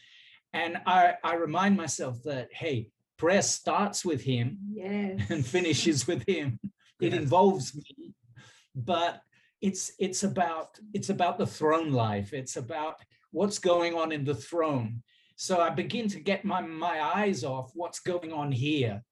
[0.54, 2.88] And I, I remind myself that, hey,
[3.18, 5.22] prayer starts with him yes.
[5.30, 6.60] and finishes with him.
[7.02, 7.22] It yes.
[7.22, 8.14] involves me,
[8.74, 9.22] but
[9.62, 12.34] it's it's about it's about the throne life.
[12.34, 12.96] It's about
[13.32, 15.04] what's going on in the throne.
[15.36, 19.04] So I begin to get my my eyes off what's going on here,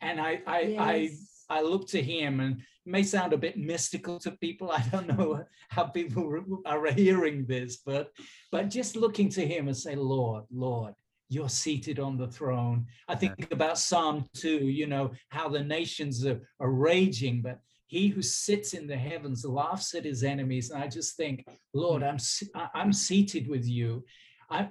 [0.00, 1.44] and I I yes.
[1.50, 4.70] I, I look to him and may sound a bit mystical to people.
[4.70, 8.10] I don't know how people are hearing this, but
[8.50, 10.94] but just looking to him and say, Lord, Lord,
[11.32, 12.86] you're seated on the throne.
[13.08, 18.08] I think about Psalm 2, you know, how the nations are, are raging, but he
[18.08, 20.70] who sits in the heavens laughs at his enemies.
[20.70, 22.48] And I just think, Lord, mm.
[22.54, 24.04] I'm I'm seated with you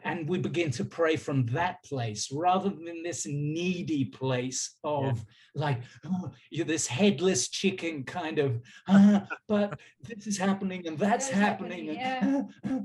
[0.04, 5.24] and we begin to pray from that place rather than this needy place of yeah.
[5.56, 11.30] like oh, you're this headless chicken kind of ah, but this is happening and that's
[11.30, 12.80] happening, happening yeah.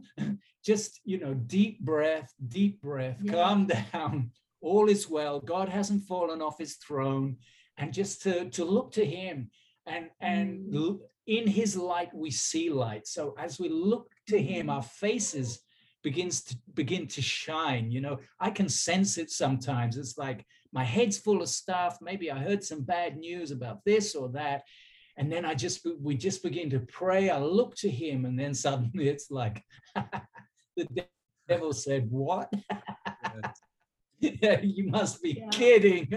[0.65, 3.33] just you know deep breath deep breath yeah.
[3.33, 4.31] calm down
[4.61, 7.37] all is well god hasn't fallen off his throne
[7.79, 9.51] and just to to look to him
[9.87, 10.99] and and mm.
[11.27, 15.61] in his light we see light so as we look to him our faces
[16.07, 18.19] begins to begin to shine you know?
[18.39, 19.97] I can sense it sometimes.
[19.97, 21.99] It's like my head's full of stuff.
[22.01, 24.63] Maybe i heard some bad news about this or that.
[25.17, 27.29] And then i just we just begin to pray.
[27.29, 29.65] I look to him and then suddenly it's like
[30.77, 31.07] the
[31.49, 32.53] devil said what?
[34.19, 35.51] Yeah, you must be yeah.
[35.51, 36.09] kidding.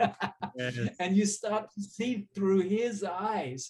[0.56, 0.78] Yes.
[1.02, 3.62] and you start to see through his eyes.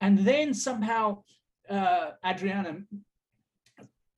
[0.00, 1.22] And then somehow
[1.70, 2.72] uh, adriana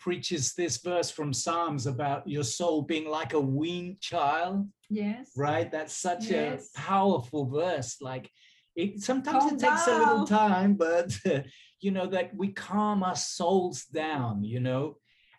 [0.01, 4.67] preaches this verse from Psalms about your soul being like a weaned child.
[4.89, 5.31] Yes.
[5.37, 5.71] Right?
[5.71, 6.71] That's such yes.
[6.75, 7.99] a powerful verse.
[8.01, 8.31] Like
[8.75, 10.01] it sometimes calm it takes down.
[10.01, 11.41] a little time, but uh,
[11.81, 14.97] you know, that we calm our souls down, you know.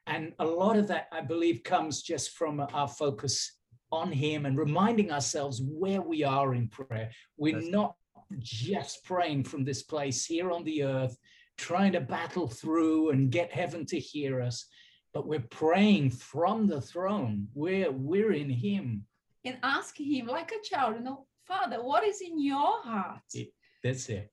[0.07, 3.57] And a lot of that, I believe, comes just from our focus
[3.91, 7.11] on Him and reminding ourselves where we are in prayer.
[7.37, 7.95] We're That's not
[8.39, 11.17] just praying from this place here on the earth
[11.61, 14.65] trying to battle through and get heaven to hear us,
[15.13, 17.47] but we're praying from the throne.
[17.53, 19.05] We're we're in Him.
[19.45, 23.21] And ask Him like a child, you know, Father, what is in your heart?
[23.33, 23.49] It,
[23.83, 24.31] that's it.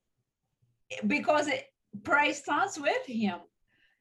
[1.07, 1.65] Because it,
[2.03, 3.39] prayer starts with Him.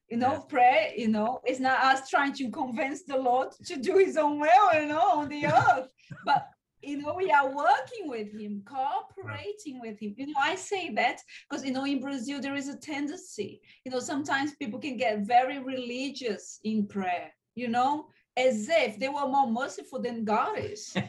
[0.10, 0.46] You know, yes.
[0.48, 4.40] prayer, you know, it's not us trying to convince the Lord to do His own
[4.40, 5.90] will, you know, on the earth,
[6.26, 6.48] but
[6.82, 10.14] you know we are working with him cooperating with him.
[10.18, 13.62] You know i say that because you know in brazil there is a tendency.
[13.86, 18.08] You know sometimes people can get very religious in prayer you know
[18.38, 20.96] as if they were more merciful than god is.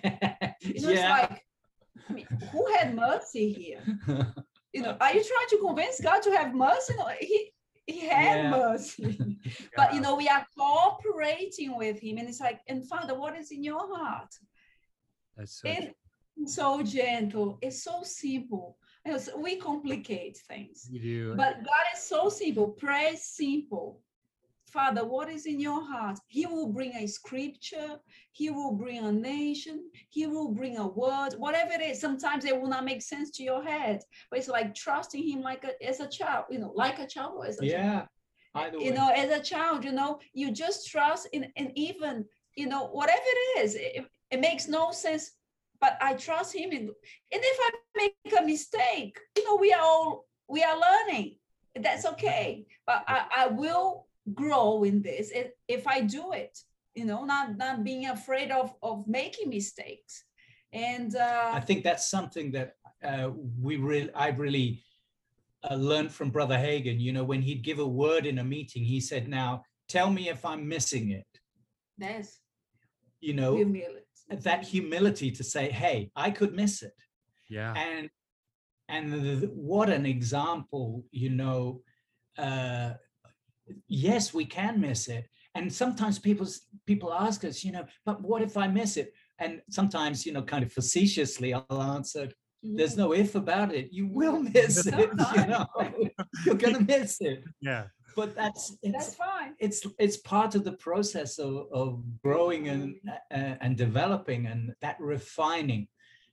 [0.61, 1.23] You know yeah.
[1.23, 1.45] it's like
[2.09, 3.83] I mean, who had mercy here?
[4.75, 6.95] You know are you trying to convince god to have mercy?
[6.99, 7.53] No, he
[7.87, 8.51] he had yeah.
[8.51, 9.39] mercy.
[9.77, 13.51] But you know we are cooperating with him and it's like and father what is
[13.51, 14.33] in your heart
[15.39, 15.69] that's so,
[16.37, 17.59] it's so gentle.
[17.63, 18.77] It's so simple.
[19.39, 20.89] We complicate things.
[20.93, 21.35] We do.
[21.35, 22.69] But God is so simple.
[22.69, 24.03] Pray simple.
[24.67, 26.19] Father, what is in your heart?
[26.27, 27.99] He will bring a scripture.
[28.33, 29.89] He will bring a nation.
[30.11, 32.01] He will bring a word, whatever it is.
[32.01, 35.65] Sometimes it will not make sense to your head, but it's like trusting Him like
[35.65, 38.07] a, as a child, you know, like a child or as a yeah.
[38.55, 38.75] Child.
[38.79, 42.25] you know, as a child, you know, you just trust in, and even,
[42.57, 45.33] you know, whatever it is, if, it makes no sense,
[45.81, 46.71] but I trust him.
[46.73, 46.91] And
[47.33, 51.37] if I make a mistake, you know, we are all we are learning.
[51.75, 52.67] That's okay.
[52.87, 55.33] But I, I will grow in this
[55.69, 56.59] if, I do it.
[56.95, 60.25] You know, not not being afraid of of making mistakes.
[60.73, 64.83] And uh, I think that's something that uh, we really I really
[65.71, 67.01] uh, learned from Brother Hagin.
[67.01, 70.29] You know, when he'd give a word in a meeting, he said, "Now tell me
[70.29, 71.27] if I'm missing it."
[71.99, 72.41] Yes.
[73.21, 76.95] You know, humility that humility to say, "Hey, I could miss it."
[77.49, 77.75] Yeah.
[77.75, 78.11] And
[78.89, 81.83] and the, what an example, you know.
[82.37, 82.95] Uh,
[83.89, 86.47] yes, we can miss it, and sometimes people
[86.87, 89.13] people ask us, you know, but what if I miss it?
[89.41, 92.29] And sometimes, you know, kind of facetiously, I'll answer,
[92.63, 93.93] "There's no if about it.
[93.93, 94.95] You will miss it.
[95.35, 95.67] You know,
[96.45, 97.87] you're gonna miss it." Yeah
[98.19, 99.55] but that's it's, that's fine.
[99.59, 102.97] It's it's part of the process of, of growing and
[103.31, 105.87] uh, and developing and that refining.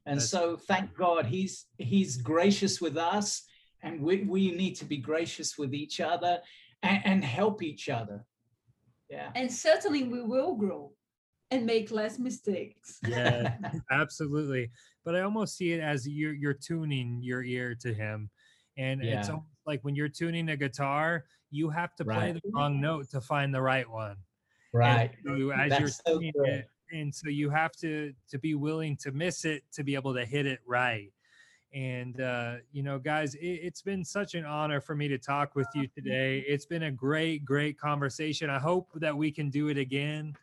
[0.08, 3.44] And That's- so thank God he's he's gracious with us
[3.84, 6.40] and we, we need to be gracious with each other
[6.82, 8.26] and, and help each other.
[9.10, 9.30] Yeah.
[9.36, 10.92] And certainly we will grow
[11.52, 13.00] and make less mistakes.
[13.08, 13.58] Yeah,
[13.92, 14.72] absolutely.
[15.04, 18.30] But I almost see it as you're you're tuning your ear to him.
[18.78, 19.36] And it's Yeah.
[19.36, 22.34] almost like when you're tuning a guitar, you have to play Right.
[22.34, 24.16] the wrong note to find the right one.
[24.74, 25.12] And right.
[25.26, 26.50] so as That's you're so tuning good.
[26.50, 30.14] it, and so you have to to be willing to miss it to be able
[30.14, 31.12] to hit it right.
[31.74, 35.56] And uh, you know, guys, it, it's been such an honor for me to talk
[35.56, 36.40] with you today.
[36.48, 38.50] It's been a great, great conversation.
[38.50, 40.34] I hope that we can do it again.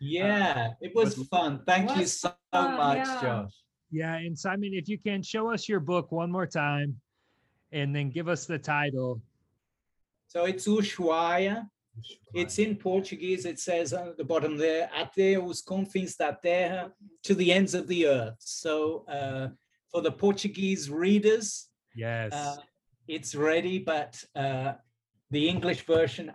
[0.00, 1.62] Yeah, it was but- fun.
[1.66, 3.20] Thank you so fun, much, yeah.
[3.22, 3.52] Josh.
[3.90, 6.98] Yeah, and Simon, if you can show us your book one more time,
[7.72, 9.20] and then give us the title.
[10.28, 11.66] So it's Ushuaia.
[12.32, 13.44] It's in Portuguese.
[13.44, 16.90] It says on the bottom there, até os confins da terra,
[17.24, 18.36] to the ends of the earth.
[18.38, 19.48] So uh,
[19.90, 22.32] for the Portuguese readers, yes.
[22.32, 22.56] uh,
[23.08, 24.72] it's ready, but uh,
[25.30, 26.32] the English version,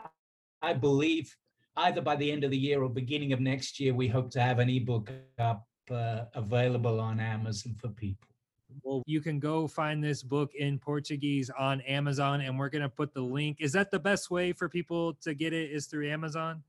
[0.62, 1.36] I believe,
[1.76, 4.42] either by the end of the year or beginning of next year, we hope to
[4.42, 8.30] have an ebook up uh, available on Amazon for people.
[8.84, 13.14] Well, you can go find this book in Portuguese on Amazon, and we're gonna put
[13.14, 13.58] the link.
[13.60, 15.72] Is that the best way for people to get it?
[15.72, 16.64] Is through Amazon?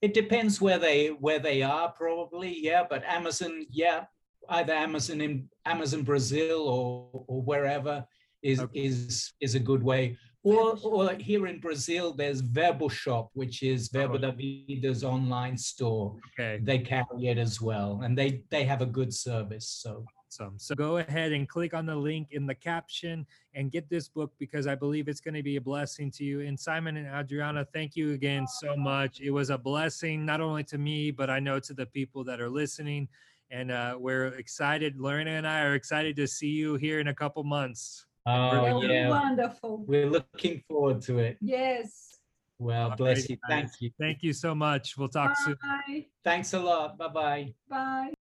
[0.00, 2.56] It depends where they where they are, probably.
[2.58, 4.04] Yeah, but Amazon, yeah,
[4.48, 8.06] either Amazon in Amazon Brazil or or wherever
[8.42, 8.84] is Okay.
[8.84, 10.16] is is a good way.
[10.44, 16.16] Or or here in Brazil, there's Verbo Shop, which is Verbo da Vida's online store.
[16.38, 16.60] Okay.
[16.62, 19.68] They carry it as well, and they they have a good service.
[19.68, 20.58] So Awesome.
[20.58, 24.30] So go ahead and click on the link in the caption and get this book
[24.38, 26.42] because I believe it's going to be a blessing to you.
[26.42, 29.20] And Simon and Adriana, thank you again so much.
[29.22, 32.40] It was a blessing, not only to me, but I know to the people that
[32.42, 33.08] are listening.
[33.50, 34.98] And uh, we're excited.
[35.00, 38.04] Lorena and I are excited to see you here in a couple months.
[38.26, 39.84] oh yeah, Wonderful.
[39.86, 41.38] we're looking forward to it.
[41.40, 42.18] Yes.
[42.58, 43.36] Well, All bless right, you.
[43.36, 43.48] guys.
[43.48, 43.90] Thank you.
[43.98, 44.98] Thank you so much.
[44.98, 45.56] We'll talk soon.
[46.22, 46.98] Thanks a lot.
[46.98, 47.54] Bye bye.
[47.70, 48.12] Bye.